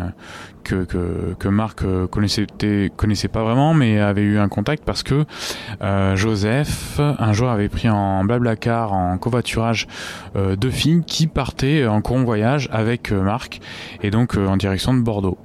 que, 0.64 0.86
que 0.86 1.36
que 1.38 1.48
Marc 1.50 1.84
euh, 1.84 2.08
connaissait 2.08 2.48
connaissait 2.96 3.28
pas 3.28 3.44
vraiment, 3.44 3.74
mais 3.74 4.00
avait 4.00 4.22
eu 4.22 4.38
un 4.40 4.48
contact 4.48 4.86
parce 4.86 5.04
que 5.04 5.26
euh, 5.82 6.16
Joseph 6.16 7.00
un 7.00 7.34
jour 7.34 7.50
avait 7.50 7.68
pris 7.68 7.90
en 7.90 8.24
blablacar 8.24 8.94
en 8.94 9.18
covoiturage 9.18 9.88
euh, 10.38 10.56
deux 10.56 10.72
filles 10.72 11.04
qui 11.06 11.28
partaient 11.28 11.86
en 11.86 12.02
convoyage 12.02 12.70
avec 12.72 13.12
euh, 13.12 13.22
Marc 13.22 13.60
et 14.02 14.12
donc 14.12 14.38
euh, 14.38 14.48
en 14.48 14.56
direction 14.56 14.94
de 14.94 15.02
Bordeaux. 15.02 15.38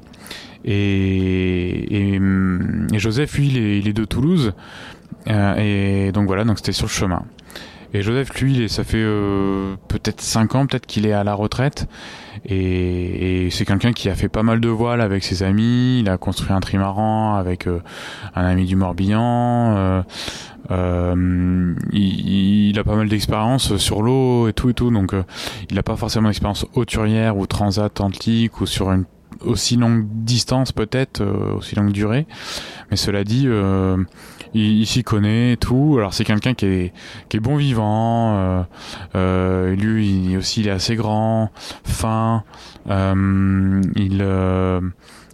Et, 0.65 2.21
Joseph, 2.95 3.37
lui, 3.37 3.49
il 3.49 3.89
est, 3.89 3.93
de 3.93 4.05
Toulouse. 4.05 4.55
et 5.27 6.11
donc 6.13 6.27
voilà, 6.27 6.45
donc 6.45 6.59
c'était 6.59 6.73
sur 6.73 6.87
le 6.87 6.91
chemin. 6.91 7.25
Et 7.93 8.03
Joseph, 8.03 8.41
lui, 8.41 8.69
ça 8.69 8.83
fait 8.83 9.05
peut-être 9.89 10.21
5 10.21 10.55
ans, 10.57 10.67
peut-être 10.67 10.87
qu'il 10.87 11.07
est 11.07 11.13
à 11.13 11.23
la 11.23 11.35
retraite. 11.35 11.87
Et, 12.45 13.49
c'est 13.51 13.65
quelqu'un 13.65 13.93
qui 13.93 14.09
a 14.09 14.15
fait 14.15 14.29
pas 14.29 14.43
mal 14.43 14.61
de 14.61 14.69
voiles 14.69 15.01
avec 15.01 15.23
ses 15.23 15.45
amis. 15.45 16.01
Il 16.01 16.09
a 16.09 16.19
construit 16.19 16.53
un 16.53 16.61
trimaran 16.61 17.37
avec 17.37 17.69
un 17.69 18.45
ami 18.45 18.65
du 18.65 18.75
Morbihan. 18.75 20.03
Euh, 20.71 21.75
il, 21.93 22.79
a 22.79 22.85
pas 22.85 22.97
mal 22.97 23.09
d'expérience 23.09 23.77
sur 23.77 24.03
l'eau 24.03 24.49
et 24.49 24.53
tout 24.53 24.71
et 24.71 24.75
tout, 24.75 24.91
donc 24.91 25.13
euh, 25.15 25.23
il 25.69 25.77
n'a 25.77 25.83
pas 25.83 25.97
forcément 25.97 26.29
d'expérience 26.29 26.67
hauturière 26.75 27.37
ou 27.37 27.47
transatlantique 27.47 28.61
ou 28.61 28.67
sur 28.67 28.91
une 28.93 29.05
aussi 29.45 29.77
longue 29.77 30.07
distance 30.09 30.73
peut-être, 30.73 31.21
euh, 31.21 31.55
aussi 31.57 31.75
longue 31.75 31.93
durée. 31.93 32.27
Mais 32.91 32.97
cela 32.97 33.25
dit, 33.25 33.49
il, 34.55 34.87
s'y 34.87 35.03
connaît 35.03 35.53
et 35.53 35.57
tout. 35.57 35.97
Alors 35.99 36.15
c'est 36.15 36.25
quelqu'un 36.25 36.55
qui 36.55 36.67
est, 36.67 36.93
qui 37.29 37.39
est 37.39 37.41
bon 37.41 37.57
vivant. 37.57 38.65
lui 39.15 40.31
il, 40.31 40.37
aussi 40.37 40.61
il 40.61 40.69
est 40.69 40.73
assez 40.73 40.97
grand, 40.97 41.51
fin. 41.85 42.45
il 42.87 44.25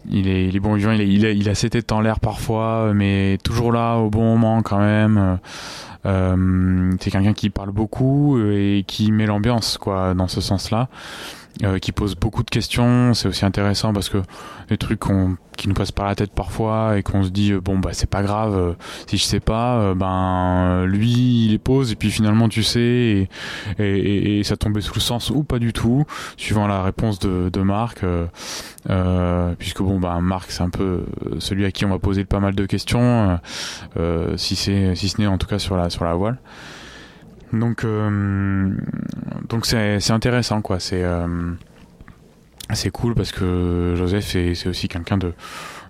il 0.09 0.29
est, 0.29 0.47
il 0.47 0.57
est 0.57 0.61
bon 0.61 0.75
vivant, 0.75 0.93
il, 0.93 1.03
il, 1.03 1.27
a, 1.27 1.31
il 1.31 1.49
a 1.49 1.55
ses 1.55 1.69
têtes 1.71 1.93
en 1.93 2.01
l'air 2.01 2.21
parfois, 2.21 2.93
mais 2.95 3.39
toujours 3.45 3.73
là 3.73 3.97
au 3.97 4.09
bon 4.09 4.23
moment 4.23 4.63
quand 4.63 4.79
même. 4.79 5.39
Euh, 6.07 6.93
c'est 7.01 7.11
quelqu'un 7.11 7.35
qui 7.35 7.51
parle 7.51 7.73
beaucoup 7.73 8.41
et 8.41 8.85
qui 8.87 9.13
met 9.13 9.27
l'ambiance 9.27 9.77
quoi 9.79 10.15
dans 10.15 10.29
ce 10.29 10.41
sens-là. 10.41 10.89
Euh, 11.63 11.79
qui 11.79 11.93
pose 11.93 12.15
beaucoup 12.15 12.43
de 12.43 12.49
questions. 12.49 13.13
C'est 13.13 13.29
aussi 13.29 13.45
intéressant 13.45 13.93
parce 13.93 14.09
que 14.09 14.23
des 14.71 14.79
trucs 14.79 15.01
qui 15.59 15.69
nous 15.69 15.75
passent 15.75 15.93
par 15.93 16.07
la 16.07 16.15
tête 16.15 16.31
parfois 16.33 16.97
et 16.97 17.03
qu'on 17.03 17.23
se 17.23 17.29
dit 17.29 17.53
bon 17.53 17.79
bah 17.79 17.91
c'est 17.93 18.09
pas 18.09 18.23
grave 18.23 18.57
euh, 18.57 18.73
si 19.07 19.19
je 19.19 19.25
sais 19.25 19.41
pas 19.41 19.79
euh, 19.79 19.95
ben 19.95 20.87
lui 20.87 21.11
il 21.47 21.51
les 21.51 21.59
pose 21.59 21.93
et 21.93 21.97
puis 21.97 22.11
finalement 22.11 22.49
tu 22.49 22.63
sais 22.63 23.29
et, 23.79 24.43
ça 24.45 24.57
tombait 24.57 24.81
sous 24.81 24.95
le 24.95 25.01
sens 25.01 25.29
ou 25.29 25.43
pas 25.43 25.59
du 25.59 25.75
tout 25.75 26.07
suivant 26.39 26.67
la 26.67 26.83
réponse 26.83 27.19
de, 27.19 27.51
de 27.53 27.61
Marc 27.61 28.05
puisque 29.59 29.83
bon 29.83 30.01
bah 30.01 30.19
Marc 30.23 30.53
c'est 30.53 30.63
un 30.63 30.71
peu 30.71 31.05
celui 31.41 31.67
à 31.67 31.73
qui 31.73 31.85
on 31.85 31.91
va 31.91 31.99
poser 31.99 32.25
pas 32.25 32.41
mal 32.41 32.55
de 32.55 32.65
questions 32.65 33.39
si 34.37 34.57
c'est 34.57 34.95
si 34.95 35.09
ce 35.11 35.21
n'est 35.21 35.27
en 35.27 35.37
tout 35.37 35.49
cas 35.49 35.59
sur 35.59 35.77
la 35.77 35.91
sur 35.91 36.05
la 36.05 36.15
voile. 36.15 36.39
Donc, 37.53 37.85
euh, 37.85 38.71
donc 39.49 39.67
c'est 39.67 40.11
intéressant, 40.11 40.63
quoi. 40.63 40.81
C'est 40.81 41.03
euh, 41.03 41.53
c'est 42.73 42.91
cool 42.91 43.15
parce 43.15 43.33
que 43.33 43.95
Joseph, 43.97 44.25
c'est 44.25 44.69
aussi 44.69 44.87
quelqu'un 44.89 45.19
de, 45.19 45.33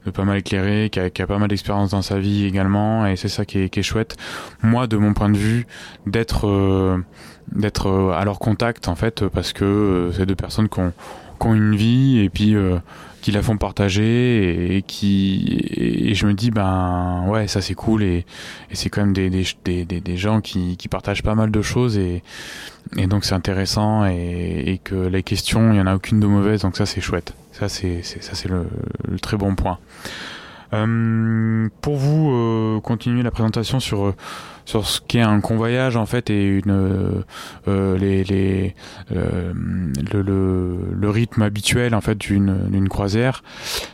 de, 0.06 0.10
pas 0.10 0.24
mal 0.24 0.38
éclairé, 0.38 0.88
qui 0.90 0.98
a, 0.98 1.10
qui 1.10 1.20
a 1.20 1.26
pas 1.26 1.38
mal 1.38 1.48
d'expérience 1.48 1.90
dans 1.90 2.00
sa 2.00 2.18
vie 2.18 2.46
également, 2.46 3.06
et 3.06 3.16
c'est 3.16 3.28
ça 3.28 3.44
qui 3.44 3.58
est, 3.58 3.68
qui 3.68 3.80
est, 3.80 3.82
chouette. 3.82 4.16
Moi, 4.62 4.86
de 4.86 4.96
mon 4.96 5.12
point 5.12 5.28
de 5.28 5.36
vue, 5.36 5.66
d'être 6.06 6.48
euh, 6.48 6.98
d'être 7.52 8.14
à 8.16 8.24
leur 8.24 8.38
contact, 8.38 8.88
en 8.88 8.94
fait, 8.94 9.26
parce 9.28 9.52
que 9.52 10.10
c'est 10.16 10.24
deux 10.24 10.36
personnes 10.36 10.68
qui 10.68 10.80
ont, 10.80 10.92
qui 11.40 11.46
ont, 11.46 11.54
une 11.54 11.76
vie, 11.76 12.18
et 12.18 12.28
puis 12.28 12.54
qui 13.20 13.32
la 13.32 13.42
font 13.42 13.56
partager 13.56 14.76
et, 14.76 14.82
qui 14.82 15.60
et, 15.76 16.14
je 16.14 16.26
me 16.26 16.34
dis 16.34 16.50
ben 16.50 17.24
ouais 17.28 17.48
ça 17.48 17.60
c'est 17.60 17.74
cool 17.74 18.02
et, 18.02 18.24
et 18.70 18.74
c'est 18.74 18.88
quand 18.88 19.02
même 19.02 19.12
des, 19.12 19.30
des, 19.30 19.84
des, 19.84 20.00
des, 20.00 20.16
gens 20.16 20.40
qui, 20.40 20.76
qui 20.76 20.88
partagent 20.88 21.22
pas 21.22 21.34
mal 21.34 21.50
de 21.50 21.62
choses 21.62 21.98
et, 21.98 22.22
et 22.96 23.06
donc 23.06 23.24
c'est 23.24 23.34
intéressant 23.34 24.06
et, 24.06 24.64
et, 24.66 24.78
que 24.78 24.94
les 24.94 25.22
questions 25.22 25.72
il 25.72 25.76
y 25.76 25.80
en 25.80 25.86
a 25.86 25.94
aucune 25.94 26.20
de 26.20 26.26
mauvaise 26.26 26.62
donc 26.62 26.76
ça 26.76 26.86
c'est 26.86 27.00
chouette. 27.00 27.34
Ça 27.52 27.68
c'est 27.68 28.02
ça 28.02 28.34
c'est 28.34 28.48
le, 28.48 28.66
le, 29.08 29.18
très 29.18 29.36
bon 29.36 29.54
point 29.54 29.78
euh, 30.72 31.68
pour 31.80 31.96
vous 31.96 32.30
euh, 32.30 32.80
continuer 32.80 33.22
la 33.22 33.30
présentation 33.30 33.80
sur 33.80 34.06
euh, 34.06 34.14
sur 34.64 34.86
ce 34.86 35.00
qu'est 35.00 35.20
un 35.20 35.40
convoyage 35.40 35.96
en 35.96 36.06
fait 36.06 36.30
et 36.30 36.44
une 36.44 37.24
euh, 37.66 37.98
les, 37.98 38.22
les 38.22 38.76
euh, 39.10 39.52
le, 40.12 40.22
le, 40.22 40.78
le, 40.92 41.10
rythme 41.10 41.42
habituel 41.42 41.94
en 41.94 42.00
fait 42.00 42.16
d'une 42.16 42.68
d'une 42.70 42.88
croisière. 42.88 43.42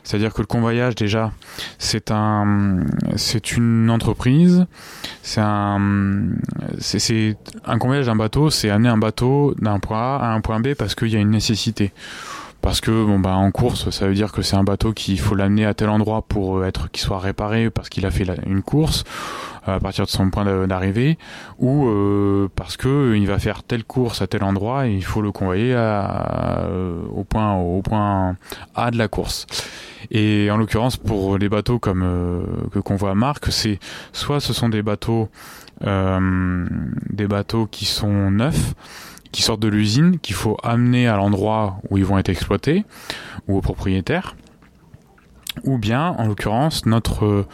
C'est-à-dire 0.02 0.34
que 0.34 0.42
le 0.42 0.46
convoyage 0.46 0.94
déjà 0.94 1.32
c'est 1.78 2.10
un 2.10 2.80
c'est 3.16 3.52
une 3.52 3.88
entreprise. 3.88 4.66
C'est 5.22 5.40
un 5.40 5.80
c'est 6.78 7.36
un 7.64 7.78
convoyage 7.78 8.06
d'un 8.06 8.16
bateau. 8.16 8.50
C'est 8.50 8.68
amener 8.68 8.90
un 8.90 8.98
bateau 8.98 9.54
d'un 9.58 9.78
point 9.78 10.18
A 10.18 10.18
à 10.18 10.34
un 10.34 10.40
point 10.42 10.60
B 10.60 10.74
parce 10.74 10.94
qu'il 10.94 11.08
y 11.08 11.16
a 11.16 11.20
une 11.20 11.30
nécessité 11.30 11.92
parce 12.66 12.80
que 12.80 12.90
bon 12.90 13.20
bah 13.20 13.36
en 13.36 13.52
course 13.52 13.90
ça 13.90 14.08
veut 14.08 14.14
dire 14.14 14.32
que 14.32 14.42
c'est 14.42 14.56
un 14.56 14.64
bateau 14.64 14.92
qu'il 14.92 15.20
faut 15.20 15.36
l'amener 15.36 15.64
à 15.64 15.72
tel 15.72 15.88
endroit 15.88 16.22
pour 16.22 16.64
être 16.64 16.90
qu'il 16.90 17.00
soit 17.00 17.20
réparé 17.20 17.70
parce 17.70 17.88
qu'il 17.88 18.04
a 18.04 18.10
fait 18.10 18.26
une 18.44 18.62
course 18.62 19.04
à 19.62 19.78
partir 19.78 20.04
de 20.04 20.10
son 20.10 20.30
point 20.30 20.66
d'arrivée 20.66 21.16
ou 21.60 21.86
euh, 21.86 22.48
parce 22.56 22.76
que 22.76 23.14
il 23.14 23.28
va 23.28 23.38
faire 23.38 23.62
telle 23.62 23.84
course 23.84 24.20
à 24.20 24.26
tel 24.26 24.42
endroit 24.42 24.88
et 24.88 24.94
il 24.94 25.04
faut 25.04 25.22
le 25.22 25.30
convoyer 25.30 25.76
à, 25.76 26.66
au 27.14 27.22
point 27.22 27.54
au 27.54 27.82
point 27.82 28.34
A 28.74 28.90
de 28.90 28.98
la 28.98 29.06
course. 29.06 29.46
Et 30.10 30.50
en 30.50 30.56
l'occurrence 30.56 30.96
pour 30.96 31.38
les 31.38 31.48
bateaux 31.48 31.78
comme 31.78 32.02
euh, 32.02 32.42
que 32.72 32.80
convoie 32.80 33.14
Marc, 33.14 33.52
c'est 33.52 33.78
soit 34.12 34.40
ce 34.40 34.52
sont 34.52 34.68
des 34.68 34.82
bateaux 34.82 35.28
euh, 35.84 36.66
des 37.10 37.28
bateaux 37.28 37.66
qui 37.66 37.84
sont 37.84 38.32
neufs 38.32 38.74
qui 39.32 39.42
sortent 39.42 39.60
de 39.60 39.68
l'usine, 39.68 40.18
qu'il 40.18 40.34
faut 40.34 40.56
amener 40.62 41.08
à 41.08 41.16
l'endroit 41.16 41.78
où 41.90 41.98
ils 41.98 42.04
vont 42.04 42.18
être 42.18 42.28
exploités, 42.28 42.84
ou 43.48 43.56
au 43.58 43.60
propriétaire. 43.60 44.36
Ou 45.64 45.78
bien, 45.78 46.08
en 46.18 46.26
l'occurrence, 46.26 46.84
notre, 46.84 47.46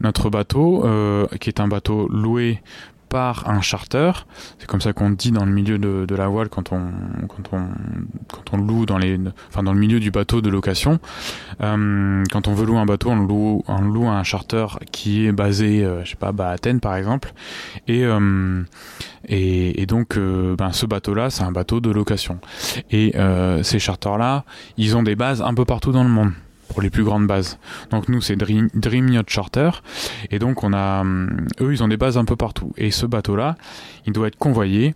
notre 0.00 0.30
bateau, 0.30 0.84
euh, 0.84 1.26
qui 1.40 1.50
est 1.50 1.60
un 1.60 1.68
bateau 1.68 2.08
loué 2.08 2.62
par 3.10 3.50
un 3.50 3.60
charter. 3.60 4.12
C'est 4.58 4.66
comme 4.66 4.80
ça 4.80 4.94
qu'on 4.94 5.10
dit 5.10 5.32
dans 5.32 5.44
le 5.44 5.52
milieu 5.52 5.78
de, 5.78 6.14
la 6.14 6.28
voile 6.28 6.48
quand 6.48 6.72
on, 6.72 6.90
quand 7.28 7.52
on, 7.52 7.68
quand 8.28 8.54
on 8.54 8.56
loue 8.56 8.86
dans 8.86 8.96
les, 8.96 9.18
enfin 9.48 9.62
dans 9.62 9.74
le 9.74 9.78
milieu 9.78 10.00
du 10.00 10.10
bateau 10.10 10.40
de 10.40 10.48
location. 10.48 10.98
Euh, 11.60 12.24
quand 12.32 12.48
on 12.48 12.54
veut 12.54 12.64
louer 12.64 12.78
un 12.78 12.86
bateau, 12.86 13.10
on 13.10 13.16
loue, 13.16 13.62
on 13.66 13.82
loue 13.82 14.08
un 14.08 14.22
charter 14.22 14.66
qui 14.92 15.26
est 15.26 15.32
basé, 15.32 15.84
euh, 15.84 16.04
je 16.04 16.10
sais 16.10 16.16
pas, 16.16 16.32
bah, 16.32 16.48
à 16.48 16.52
Athènes 16.52 16.80
par 16.80 16.94
exemple. 16.96 17.34
Et, 17.88 18.04
euh, 18.04 18.62
et, 19.26 19.82
et, 19.82 19.86
donc, 19.86 20.16
ben, 20.16 20.72
ce 20.72 20.86
bateau-là, 20.86 21.30
c'est 21.30 21.42
un 21.42 21.52
bateau 21.52 21.80
de 21.80 21.90
location. 21.90 22.38
Et 22.90 23.14
ces 23.62 23.78
charters-là, 23.78 24.44
ils 24.76 24.96
ont 24.96 25.02
des 25.02 25.16
bases 25.16 25.42
un 25.42 25.54
peu 25.54 25.64
partout 25.64 25.92
dans 25.92 26.04
le 26.04 26.10
monde 26.10 26.32
pour 26.70 26.80
les 26.82 26.90
plus 26.90 27.04
grandes 27.04 27.26
bases. 27.26 27.58
Donc 27.90 28.08
nous 28.08 28.20
c'est 28.20 28.36
Dream, 28.36 28.68
Yacht 29.08 29.28
Charter 29.28 29.70
et 30.30 30.38
donc 30.38 30.64
on 30.64 30.72
a 30.72 31.00
hum, 31.00 31.46
eux 31.60 31.72
ils 31.72 31.82
ont 31.82 31.88
des 31.88 31.96
bases 31.96 32.16
un 32.16 32.24
peu 32.24 32.36
partout 32.36 32.72
et 32.76 32.90
ce 32.90 33.06
bateau 33.06 33.36
là 33.36 33.56
il 34.06 34.12
doit 34.12 34.28
être 34.28 34.38
convoyé 34.38 34.94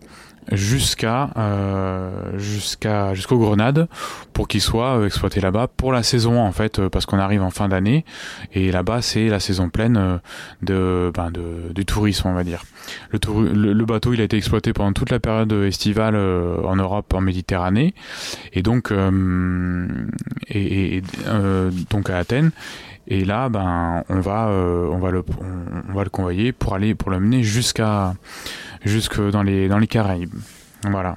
jusqu'à 0.53 1.31
euh, 1.37 2.39
jusqu'à 2.39 3.15
jusqu'aux 3.15 3.39
Grenades 3.39 3.89
pour 4.33 4.49
qu'il 4.49 4.61
soit 4.61 4.99
euh, 4.99 5.07
exploité 5.07 5.41
là-bas 5.41 5.69
pour 5.69 5.93
la 5.93 6.03
saison 6.03 6.41
en 6.41 6.53
fait 6.53 6.79
euh, 6.79 6.89
parce 6.89 7.07
qu'on 7.07 7.19
arrive 7.19 7.43
en 7.43 7.51
fin 7.51 7.69
d'année 7.69 8.05
et 8.53 8.71
là-bas 8.71 9.01
c'est 9.03 9.29
la 9.29 9.41
saison 9.41 9.69
pleine 9.69 10.21
de, 10.63 11.11
ben, 11.15 11.31
de 11.31 11.73
du 11.75 11.85
tourisme 11.85 12.29
on 12.29 12.35
va 12.35 12.45
dire. 12.45 12.63
Le, 13.11 13.73
le, 13.73 13.85
bateau 13.87 14.13
il 14.13 14.21
a 14.21 14.25
été 14.25 14.37
exploité 14.37 14.73
pendant 14.75 14.93
toute 14.93 15.11
la 15.11 15.19
période 15.19 15.53
estivale 15.53 16.17
en 16.17 16.77
Europe 16.77 17.15
en 17.15 17.21
Méditerranée 17.21 17.95
et 18.53 18.63
donc 18.63 18.93
et, 20.49 20.97
et 20.97 21.03
donc 21.91 22.11
à 22.11 22.19
Athènes 22.19 22.51
et 23.07 23.25
là 23.25 23.49
ben 23.49 24.03
on 24.09 24.21
va 24.21 24.49
on 24.49 24.99
va 24.99 25.11
le 25.11 25.25
on, 25.41 25.91
on 25.91 25.95
va 25.95 26.05
le 26.05 26.11
convoyer 26.11 26.53
pour 26.53 26.75
aller 26.75 26.95
pour 26.95 27.11
l'amener 27.11 27.43
jusqu'à 27.43 28.15
jusque 28.85 29.21
dans 29.21 29.43
les, 29.43 29.69
dans 29.69 29.79
les 29.79 29.87
Caraïbes. 29.87 30.35
Voilà. 30.91 31.17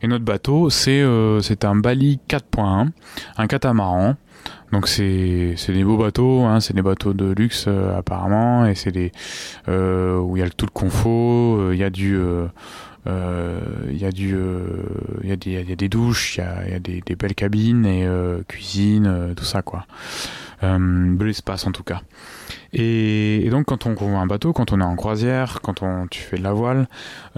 Et 0.00 0.06
notre 0.06 0.24
bateau, 0.24 0.70
c'est 0.70 1.00
euh, 1.00 1.40
un 1.62 1.76
Bali 1.76 2.20
4.1, 2.28 2.88
un 3.36 3.46
catamaran. 3.46 4.16
Donc 4.72 4.88
c'est 4.88 5.54
des 5.68 5.84
beaux 5.84 5.98
bateaux, 5.98 6.44
hein, 6.44 6.60
c'est 6.60 6.74
des 6.74 6.80
bateaux 6.80 7.12
de 7.12 7.32
luxe 7.32 7.66
euh, 7.68 7.96
apparemment, 7.96 8.64
et 8.64 8.74
c'est 8.74 8.90
des 8.90 9.12
euh, 9.68 10.18
où 10.18 10.36
il 10.36 10.40
y 10.40 10.42
a 10.42 10.48
tout 10.48 10.64
le 10.64 10.70
confort, 10.70 11.58
euh, 11.58 11.70
il 11.74 11.78
y 11.78 11.84
a 11.84 11.90
du 11.90 12.18
il 13.04 13.98
y 13.98 14.04
a 14.04 14.10
du 14.10 14.34
il 15.22 15.28
y 15.28 15.50
y 15.50 15.72
a 15.72 15.76
des 15.76 15.88
douches, 15.90 16.36
il 16.36 16.40
y 16.40 16.42
a, 16.42 16.68
y 16.70 16.74
a 16.74 16.78
des, 16.78 17.02
des, 17.04 17.16
belles 17.16 17.34
cabines 17.34 17.84
et 17.84 18.08
cuisine, 18.48 19.34
tout 19.36 19.44
ça 19.44 19.60
quoi. 19.60 19.84
Bel 20.62 21.28
espace 21.28 21.66
en 21.66 21.72
tout 21.72 21.82
cas. 21.82 22.02
Et, 22.72 23.48
donc 23.50 23.66
quand 23.66 23.86
on 23.86 23.94
convoie 23.94 24.20
un 24.20 24.26
bateau, 24.26 24.52
quand 24.52 24.72
on 24.72 24.80
est 24.80 24.84
en 24.84 24.96
croisière, 24.96 25.60
quand 25.62 25.82
on, 25.82 26.06
tu 26.06 26.20
fais 26.20 26.38
de 26.38 26.42
la 26.42 26.52
voile, 26.52 26.88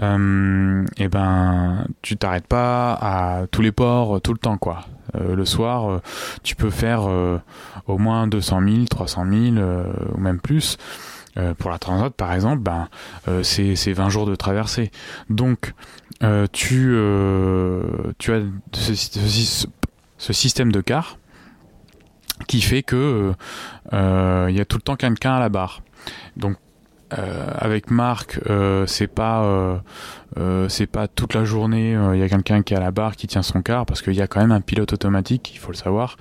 euh, 0.01 0.85
et 0.97 1.03
eh 1.03 1.07
ben 1.07 1.85
tu 2.01 2.15
t'arrêtes 2.17 2.47
pas 2.47 2.93
à 2.93 3.47
tous 3.51 3.61
les 3.61 3.71
ports 3.71 4.21
tout 4.21 4.33
le 4.33 4.39
temps 4.39 4.57
quoi. 4.57 4.85
Euh, 5.15 5.35
le 5.35 5.45
soir, 5.45 5.89
euh, 5.89 6.01
tu 6.43 6.55
peux 6.55 6.69
faire 6.69 7.09
euh, 7.09 7.39
au 7.87 7.97
moins 7.97 8.27
200 8.27 8.61
000, 8.67 8.85
300 8.89 9.25
000 9.29 9.65
ou 10.13 10.19
même 10.19 10.39
plus. 10.39 10.77
pour 11.57 11.69
la 11.69 11.79
Transat 11.79 12.13
par 12.13 12.33
exemple, 12.33 12.61
ben 12.61 12.87
c'est 13.43 13.93
20 13.93 14.09
jours 14.09 14.25
de 14.25 14.35
traversée. 14.35 14.91
Donc 15.29 15.73
tu 16.53 16.95
tu 18.17 18.33
as 18.33 18.41
ce, 18.73 19.67
ce 20.17 20.33
système 20.33 20.71
de 20.71 20.81
car 20.81 21.17
qui 22.47 22.61
fait 22.61 22.83
que 22.83 23.33
il 23.91 24.55
y 24.55 24.59
a 24.59 24.65
tout 24.65 24.77
le 24.77 24.81
temps 24.81 24.95
quelqu'un 24.95 25.35
à 25.35 25.39
la 25.39 25.49
barre. 25.49 25.81
Donc 26.37 26.57
euh, 27.17 27.47
avec 27.57 27.91
Marc, 27.91 28.39
euh, 28.49 28.87
c'est 28.87 29.07
pas 29.07 29.43
euh, 29.43 29.77
euh 30.37 30.67
c'est 30.69 30.87
pas 30.87 31.07
toute 31.07 31.33
la 31.35 31.45
journée. 31.45 31.95
Il 32.13 32.19
y 32.19 32.23
a 32.23 32.29
quelqu'un 32.29 32.63
qui 32.63 32.73
est 32.73 32.77
à 32.77 32.79
la 32.79 32.91
barre 32.91 33.15
qui 33.15 33.27
tient 33.27 33.43
son 33.43 33.61
car 33.61 33.85
parce 33.85 34.01
qu'il 34.01 34.15
y 34.15 34.21
a 34.21 34.27
quand 34.27 34.41
même 34.41 34.51
un 34.51 34.61
pilote 34.61 34.91
automatique, 34.93 35.51
il 35.53 35.59
faut 35.59 35.71
le 35.71 35.77
savoir, 35.77 36.17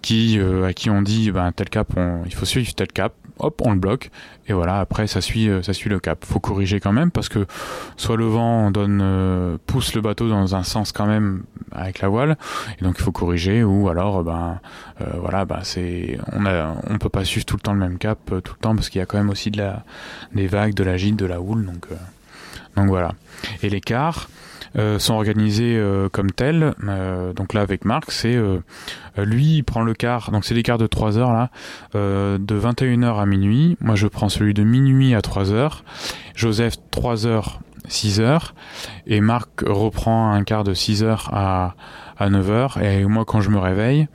qui 0.00 0.40
à 0.40 0.72
qui 0.72 0.90
on 0.90 1.02
dit 1.02 1.30
ben 1.30 1.52
tel 1.52 1.68
cap, 1.68 1.92
il 2.24 2.34
faut 2.34 2.46
suivre 2.46 2.72
tel 2.74 2.88
cap 2.88 3.14
hop, 3.42 3.60
on 3.64 3.72
le 3.72 3.78
bloque, 3.78 4.10
et 4.46 4.52
voilà, 4.52 4.80
après 4.80 5.06
ça 5.06 5.20
suit, 5.20 5.48
euh, 5.48 5.62
ça 5.62 5.72
suit 5.72 5.90
le 5.90 6.00
cap. 6.00 6.24
Faut 6.24 6.40
corriger 6.40 6.80
quand 6.80 6.92
même 6.92 7.10
parce 7.10 7.28
que 7.28 7.46
soit 7.96 8.16
le 8.16 8.26
vent 8.26 8.70
donne, 8.70 9.00
euh, 9.02 9.58
pousse 9.66 9.94
le 9.94 10.00
bateau 10.00 10.28
dans 10.28 10.54
un 10.54 10.62
sens 10.62 10.92
quand 10.92 11.06
même 11.06 11.44
avec 11.72 12.00
la 12.00 12.08
voile, 12.08 12.36
et 12.78 12.84
donc 12.84 12.96
il 12.98 13.02
faut 13.02 13.12
corriger, 13.12 13.62
ou 13.64 13.88
alors 13.88 14.24
ben 14.24 14.60
euh, 15.00 15.04
voilà, 15.20 15.44
ben 15.44 15.60
c'est, 15.62 16.18
on 16.32 16.46
a, 16.46 16.74
on 16.88 16.98
peut 16.98 17.08
pas 17.08 17.24
suivre 17.24 17.44
tout 17.44 17.56
le 17.56 17.62
temps 17.62 17.74
le 17.74 17.80
même 17.80 17.98
cap 17.98 18.18
tout 18.26 18.54
le 18.54 18.60
temps 18.60 18.74
parce 18.74 18.88
qu'il 18.88 18.98
y 18.98 19.02
a 19.02 19.06
quand 19.06 19.18
même 19.18 19.30
aussi 19.30 19.50
de 19.50 19.58
la, 19.58 19.84
des 20.34 20.46
vagues, 20.46 20.74
de 20.74 20.84
la 20.84 20.96
gîte, 20.96 21.16
de 21.16 21.26
la 21.26 21.40
houle, 21.40 21.66
donc 21.66 21.88
donc 22.76 22.86
voilà. 22.86 23.12
Et 23.62 23.68
l'écart, 23.68 24.28
sont 24.98 25.14
organisés 25.14 25.76
euh, 25.76 26.08
comme 26.08 26.30
tels. 26.30 26.74
Euh, 26.86 27.32
donc 27.32 27.54
là 27.54 27.60
avec 27.60 27.84
Marc, 27.84 28.10
c'est 28.10 28.38
lui 29.16 29.56
il 29.56 29.62
prend 29.62 29.82
le 29.82 29.94
quart, 29.94 30.30
donc 30.30 30.44
c'est 30.44 30.54
l'écart 30.54 30.78
de 30.78 30.86
3 30.86 31.18
heures 31.18 31.32
là, 31.32 31.50
de 31.94 32.60
21h 32.60 33.20
à 33.20 33.26
minuit. 33.26 33.76
Moi 33.80 33.94
je 33.94 34.06
prends 34.06 34.28
celui 34.28 34.54
de 34.54 34.62
minuit 34.62 35.14
à 35.14 35.22
3 35.22 35.52
heures. 35.52 35.84
Joseph 36.34 36.76
3 36.90 37.26
heures 37.26 37.60
6 37.88 38.20
heures 38.20 38.54
et 39.06 39.20
Marc 39.20 39.62
reprend 39.66 40.32
un 40.32 40.44
quart 40.44 40.64
de 40.64 40.74
6 40.74 41.02
heures 41.02 41.30
à, 41.32 41.74
à 42.16 42.30
9 42.30 42.50
heures 42.50 42.78
et 42.80 43.04
moi 43.04 43.24
quand 43.24 43.40
je 43.40 43.50
me 43.50 43.58
réveille 43.58 44.08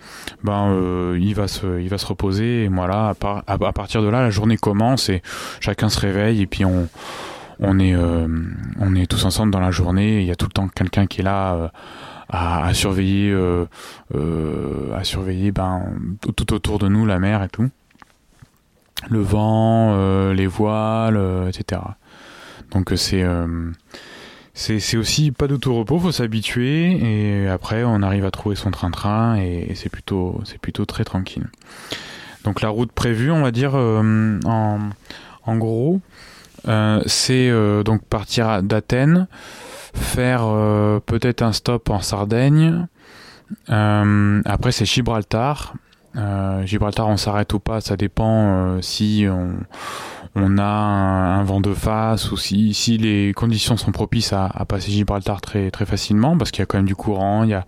ben 0.44 0.72
euh, 0.72 1.18
il 1.20 1.36
va 1.36 1.48
se 1.48 1.80
il 1.82 1.90
va 1.90 1.98
se 1.98 2.06
reposer 2.06 2.64
et 2.64 2.70
moi 2.70 2.88
là 2.88 3.14
à, 3.22 3.54
à, 3.54 3.74
partir 3.74 4.02
de 4.02 4.08
là 4.08 4.22
la 4.22 4.30
journée 4.30 4.58
commence 4.58 5.10
et 5.10 5.22
chacun 5.60 5.90
se 5.90 6.00
réveille 6.00 6.42
et 6.42 6.48
puis 6.48 6.66
on 6.66 6.88
on 7.60 7.80
est 7.80 7.96
euh, 7.96 8.28
on 8.80 8.96
est 8.96 9.08
tous 9.08 9.26
ensemble 9.26 9.52
dans 9.52 9.60
la 9.60 9.72
journée. 9.72 10.22
Il 10.22 10.28
y 10.28 10.32
a 10.32 10.36
tout 10.36 10.46
le 10.46 10.52
temps 10.52 10.68
quelqu'un 10.68 11.08
qui 11.08 11.22
est 11.22 11.24
là. 11.24 11.56
Euh, 11.56 11.68
à, 12.30 12.74
surveiller 12.74 13.32
euh, 13.32 13.68
à 14.94 15.06
surveiller 15.06 15.54
ben 15.54 15.94
tout 16.36 16.54
autour 16.54 16.78
de 16.78 16.90
nous 16.90 17.06
la 17.06 17.20
mer 17.20 17.42
et 17.42 17.48
tout 17.48 17.70
le 19.10 19.22
vent 19.22 19.96
les 20.34 20.46
voiles 20.46 21.48
etc 21.48 21.80
donc 22.70 22.92
c'est 22.98 23.26
c'est 24.54 24.98
aussi 24.98 25.32
pas 25.32 25.48
de 25.48 25.56
tout 25.56 25.74
repos, 25.74 26.00
faut 26.00 26.12
s'habituer 26.12 26.98
et 27.02 27.48
après 27.48 27.86
on 27.86 28.02
arrive 28.02 28.26
à 28.26 28.32
trouver 28.32 28.58
son 28.58 28.72
train-train 28.72 29.38
et, 29.38 29.72
c'est 29.76 29.90
plutôt 29.90 30.42
c'est 30.44 30.60
plutôt 30.60 30.84
très 30.84 31.06
tranquille. 31.06 31.48
Donc 32.44 32.60
la 32.60 32.68
route 32.68 32.92
prévue, 32.92 33.32
on 33.32 33.44
va 33.44 33.52
dire 33.52 33.74
en, 33.76 34.80
en 35.46 35.56
gros, 35.56 36.02
c'est 37.06 37.50
euh, 37.50 37.84
donc 37.84 38.04
partir 38.04 38.62
d'Athènes, 38.64 39.28
faire 39.94 40.42
euh, 40.44 41.00
peut-être 41.00 41.42
un 41.42 41.54
stop 41.54 41.90
en 41.90 42.02
Sardaigne. 42.02 42.88
après, 43.68 44.72
c'est 44.72 44.86
Gibraltar. 44.86 45.74
Gibraltar, 46.64 47.08
on 47.08 47.18
s'arrête 47.18 47.54
ou 47.54 47.60
pas, 47.60 47.80
ça 47.80 47.96
dépend 47.96 48.82
si 48.82 49.28
on, 49.30 49.52
on 50.34 50.58
a 50.58 50.64
un, 50.64 51.44
vent 51.44 51.62
de 51.62 51.76
face 51.76 52.32
ou 52.32 52.38
si, 52.38 52.74
si 52.74 52.98
les 52.98 53.34
conditions 53.36 53.78
sont 53.78 53.92
propices 53.92 54.34
à, 54.34 54.48
à 54.48 54.66
passer 54.66 54.92
Gibraltar 54.92 55.42
très 55.42 55.70
très 55.70 55.86
facilement 55.86 56.36
parce 56.36 56.50
qu'il 56.50 56.62
y 56.62 56.64
a 56.64 56.66
quand 56.66 56.80
même 56.80 56.88
du 56.88 56.96
courant 56.96 57.44
il 57.44 57.52
y 57.52 57.54
a, 57.54 57.68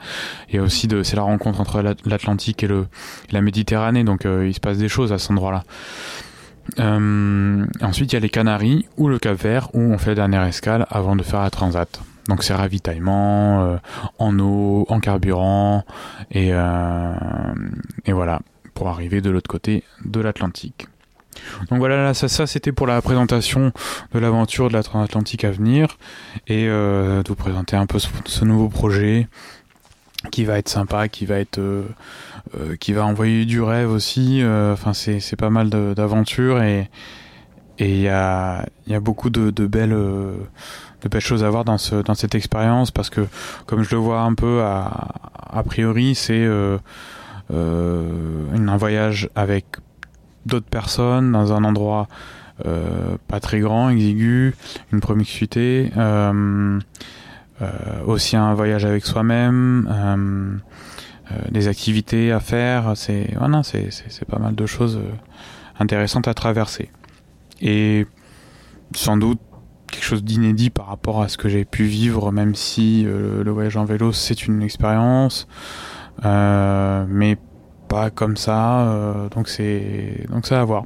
il 0.50 0.56
y 0.56 0.58
a 0.58 0.64
aussi 0.64 0.88
de 0.88 1.04
c'est 1.04 1.16
la 1.16 1.22
rencontre 1.22 1.62
entre 1.62 1.84
l'Atlantique 2.06 2.64
et 2.64 2.68
le 2.68 2.88
la 3.30 3.42
Méditerranée 3.42 4.04
donc 4.04 4.26
il 4.26 4.54
se 4.54 4.60
passe 4.60 4.80
des 4.80 4.90
choses 4.90 5.14
à 5.14 5.20
cet 5.20 5.30
endroit 5.30 5.52
là 5.52 5.64
euh, 6.80 7.66
ensuite, 7.82 8.12
il 8.12 8.16
y 8.16 8.18
a 8.18 8.20
les 8.20 8.30
Canaries 8.30 8.86
ou 8.98 9.08
le 9.08 9.20
Cap 9.20 9.38
Vert 9.42 9.70
où 9.74 9.80
on 9.80 9.98
fait 9.98 10.12
la 10.12 10.16
dernière 10.16 10.44
escale 10.44 10.86
avant 10.90 11.16
de 11.16 11.24
faire 11.24 11.42
la 11.42 11.50
transat. 11.50 12.02
Donc 12.28 12.44
c'est 12.44 12.54
ravitaillement 12.54 13.64
euh, 13.64 13.78
en 14.20 14.38
eau, 14.40 14.86
en 14.90 15.00
carburant 15.00 15.84
et, 16.30 16.50
euh, 16.52 17.14
et 18.06 18.14
voilà 18.14 18.40
pour 18.76 18.88
arriver 18.88 19.22
de 19.22 19.30
l'autre 19.30 19.50
côté 19.50 19.84
de 20.06 20.20
l'Atlantique. 20.20 20.88
Donc 21.70 21.80
voilà, 21.80 22.14
ça 22.14 22.48
c'était 22.48 22.72
pour 22.72 22.86
la 22.86 23.02
présentation 23.02 23.72
de 24.14 24.20
l'aventure 24.20 24.68
de 24.68 24.74
la 24.74 24.84
transatlantique 24.84 25.44
à 25.44 25.52
venir 25.52 25.98
et 26.48 26.66
de 26.66 27.24
vous 27.26 27.36
présenter 27.36 27.78
un 27.78 27.86
peu 27.86 27.98
ce 28.00 28.46
nouveau 28.46 28.68
projet 28.68 29.28
qui 30.32 30.44
va 30.44 30.58
être 30.58 30.68
sympa, 30.68 31.08
qui 31.08 31.26
va 31.26 31.40
être 31.40 31.60
euh, 32.54 32.72
euh, 32.72 32.76
qui 32.76 32.94
va 32.94 33.06
envoyer 33.06 33.46
du 33.46 33.62
rêve 33.62 33.92
aussi. 33.92 34.42
Euh, 34.42 34.74
enfin, 34.74 34.94
c'est 34.94 35.20
c'est 35.20 35.36
pas 35.36 35.50
mal 35.50 35.70
d'aventures 35.70 36.62
et 36.62 36.90
et 37.78 37.90
il 37.96 38.02
y 38.02 38.10
a 38.10 38.66
y 38.88 38.94
a 38.94 39.00
beaucoup 39.00 39.30
de, 39.30 39.52
belles 39.68 39.92
de 39.92 41.10
belles 41.10 41.22
choses 41.22 41.44
à 41.44 41.50
voir 41.50 41.64
dans 41.64 41.78
ce 41.78 41.96
dans 42.02 42.16
cette 42.16 42.36
expérience 42.36 42.92
parce 42.92 43.10
que 43.10 43.26
comme 43.66 43.84
je 43.84 43.92
le 43.92 43.98
vois 43.98 44.22
un 44.22 44.34
peu 44.34 44.62
à 44.64 45.08
a 45.52 45.64
priori 45.64 46.14
c'est 46.14 46.46
un 47.50 48.78
voyage 48.78 49.30
avec 49.36 49.66
d'autres 50.46 50.70
personnes 50.70 51.32
dans 51.32 51.54
un 51.54 51.64
endroit 51.64 52.08
pas 52.64 53.40
très 53.40 53.62
grand, 53.62 53.90
exigu, 53.90 54.56
une 54.92 55.00
promiscuité. 55.00 55.92
Euh, 55.96 56.80
euh, 57.62 57.68
aussi 58.06 58.38
un 58.38 58.54
voyage 58.54 58.86
avec 58.86 59.06
soi-même, 59.06 59.88
euh, 59.92 60.16
euh, 60.16 60.58
des 61.52 61.68
activités 61.68 62.32
à 62.32 62.40
faire. 62.40 62.94
C'est 62.96 63.30
c'est 63.64 64.26
pas 64.26 64.40
mal 64.40 64.56
de 64.56 64.66
choses 64.66 65.00
intéressantes 65.80 66.28
à 66.28 66.34
traverser. 66.34 66.90
Et 67.62 68.06
sans 68.96 69.18
doute 69.18 69.40
quelque 69.92 70.04
chose 70.04 70.24
d'inédit 70.24 70.70
par 70.70 70.88
rapport 70.88 71.22
à 71.22 71.30
ce 71.30 71.38
que 71.38 71.50
j'ai 71.50 71.66
pu 71.66 71.84
vivre, 71.84 72.32
même 72.32 72.56
si 72.56 73.04
le 73.04 73.52
voyage 73.52 73.78
en 73.78 73.86
vélo 73.86 74.12
c'est 74.12 74.46
une 74.46 74.62
expérience, 74.62 75.48
euh, 76.26 77.06
mais 77.08 77.38
pas 77.88 78.10
comme 78.10 78.38
ça. 78.38 78.82
Euh, 78.82 79.30
donc 79.30 79.50
c'est 79.50 80.26
donc 80.30 80.46
ça 80.46 80.62
à 80.62 80.64
voir. 80.64 80.86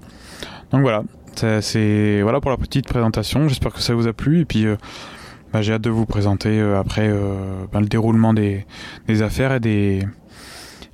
Donc 0.72 0.82
voilà, 0.82 1.04
c'est 1.62 2.22
voilà 2.22 2.42
pour 2.42 2.52
la 2.52 2.58
petite 2.58 2.88
présentation. 2.88 3.48
J'espère 3.48 3.74
que 3.74 3.82
ça 3.82 3.94
vous 3.94 4.08
a 4.08 4.14
plu 4.14 4.42
et 4.42 4.46
puis 4.46 4.66
bah, 5.54 5.62
j'ai 5.62 5.74
hâte 5.74 5.84
de 5.84 5.92
vous 5.92 6.08
présenter 6.08 6.60
euh, 6.60 6.80
après 6.80 7.08
euh, 7.08 7.66
bah, 7.72 7.80
le 7.80 7.86
déroulement 7.86 8.34
des, 8.34 8.66
des, 9.08 9.22
affaires 9.22 9.54
et 9.54 9.60
des 9.60 10.04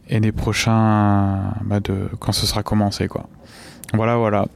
et 0.09 0.19
des 0.19 0.31
prochains 0.31 1.53
bah, 1.63 1.79
de 1.79 2.09
quand 2.19 2.31
ce 2.31 2.45
sera 2.45 2.63
commencé 2.63 3.07
quoi. 3.07 3.27
Voilà 3.93 4.17
voilà. 4.17 4.47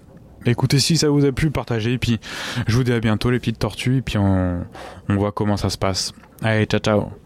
Écoutez 0.46 0.80
si 0.80 0.98
ça 0.98 1.10
vous 1.10 1.24
a 1.26 1.32
plu, 1.32 1.52
partagez 1.52 1.94
et 1.94 1.98
puis 1.98 2.20
je 2.68 2.76
vous 2.76 2.84
dis 2.84 2.92
à 2.92 3.00
bientôt 3.00 3.32
les 3.32 3.40
petites 3.40 3.60
tortues 3.60 3.98
et 3.98 4.02
puis 4.02 4.18
on, 4.18 4.66
on 5.10 5.16
voit 5.16 5.32
comment 5.32 5.58
ça 5.58 5.70
se 5.70 5.78
passe. 5.78 6.14
Allez 6.42 6.66
ciao 6.66 6.80
ciao. 6.80 7.23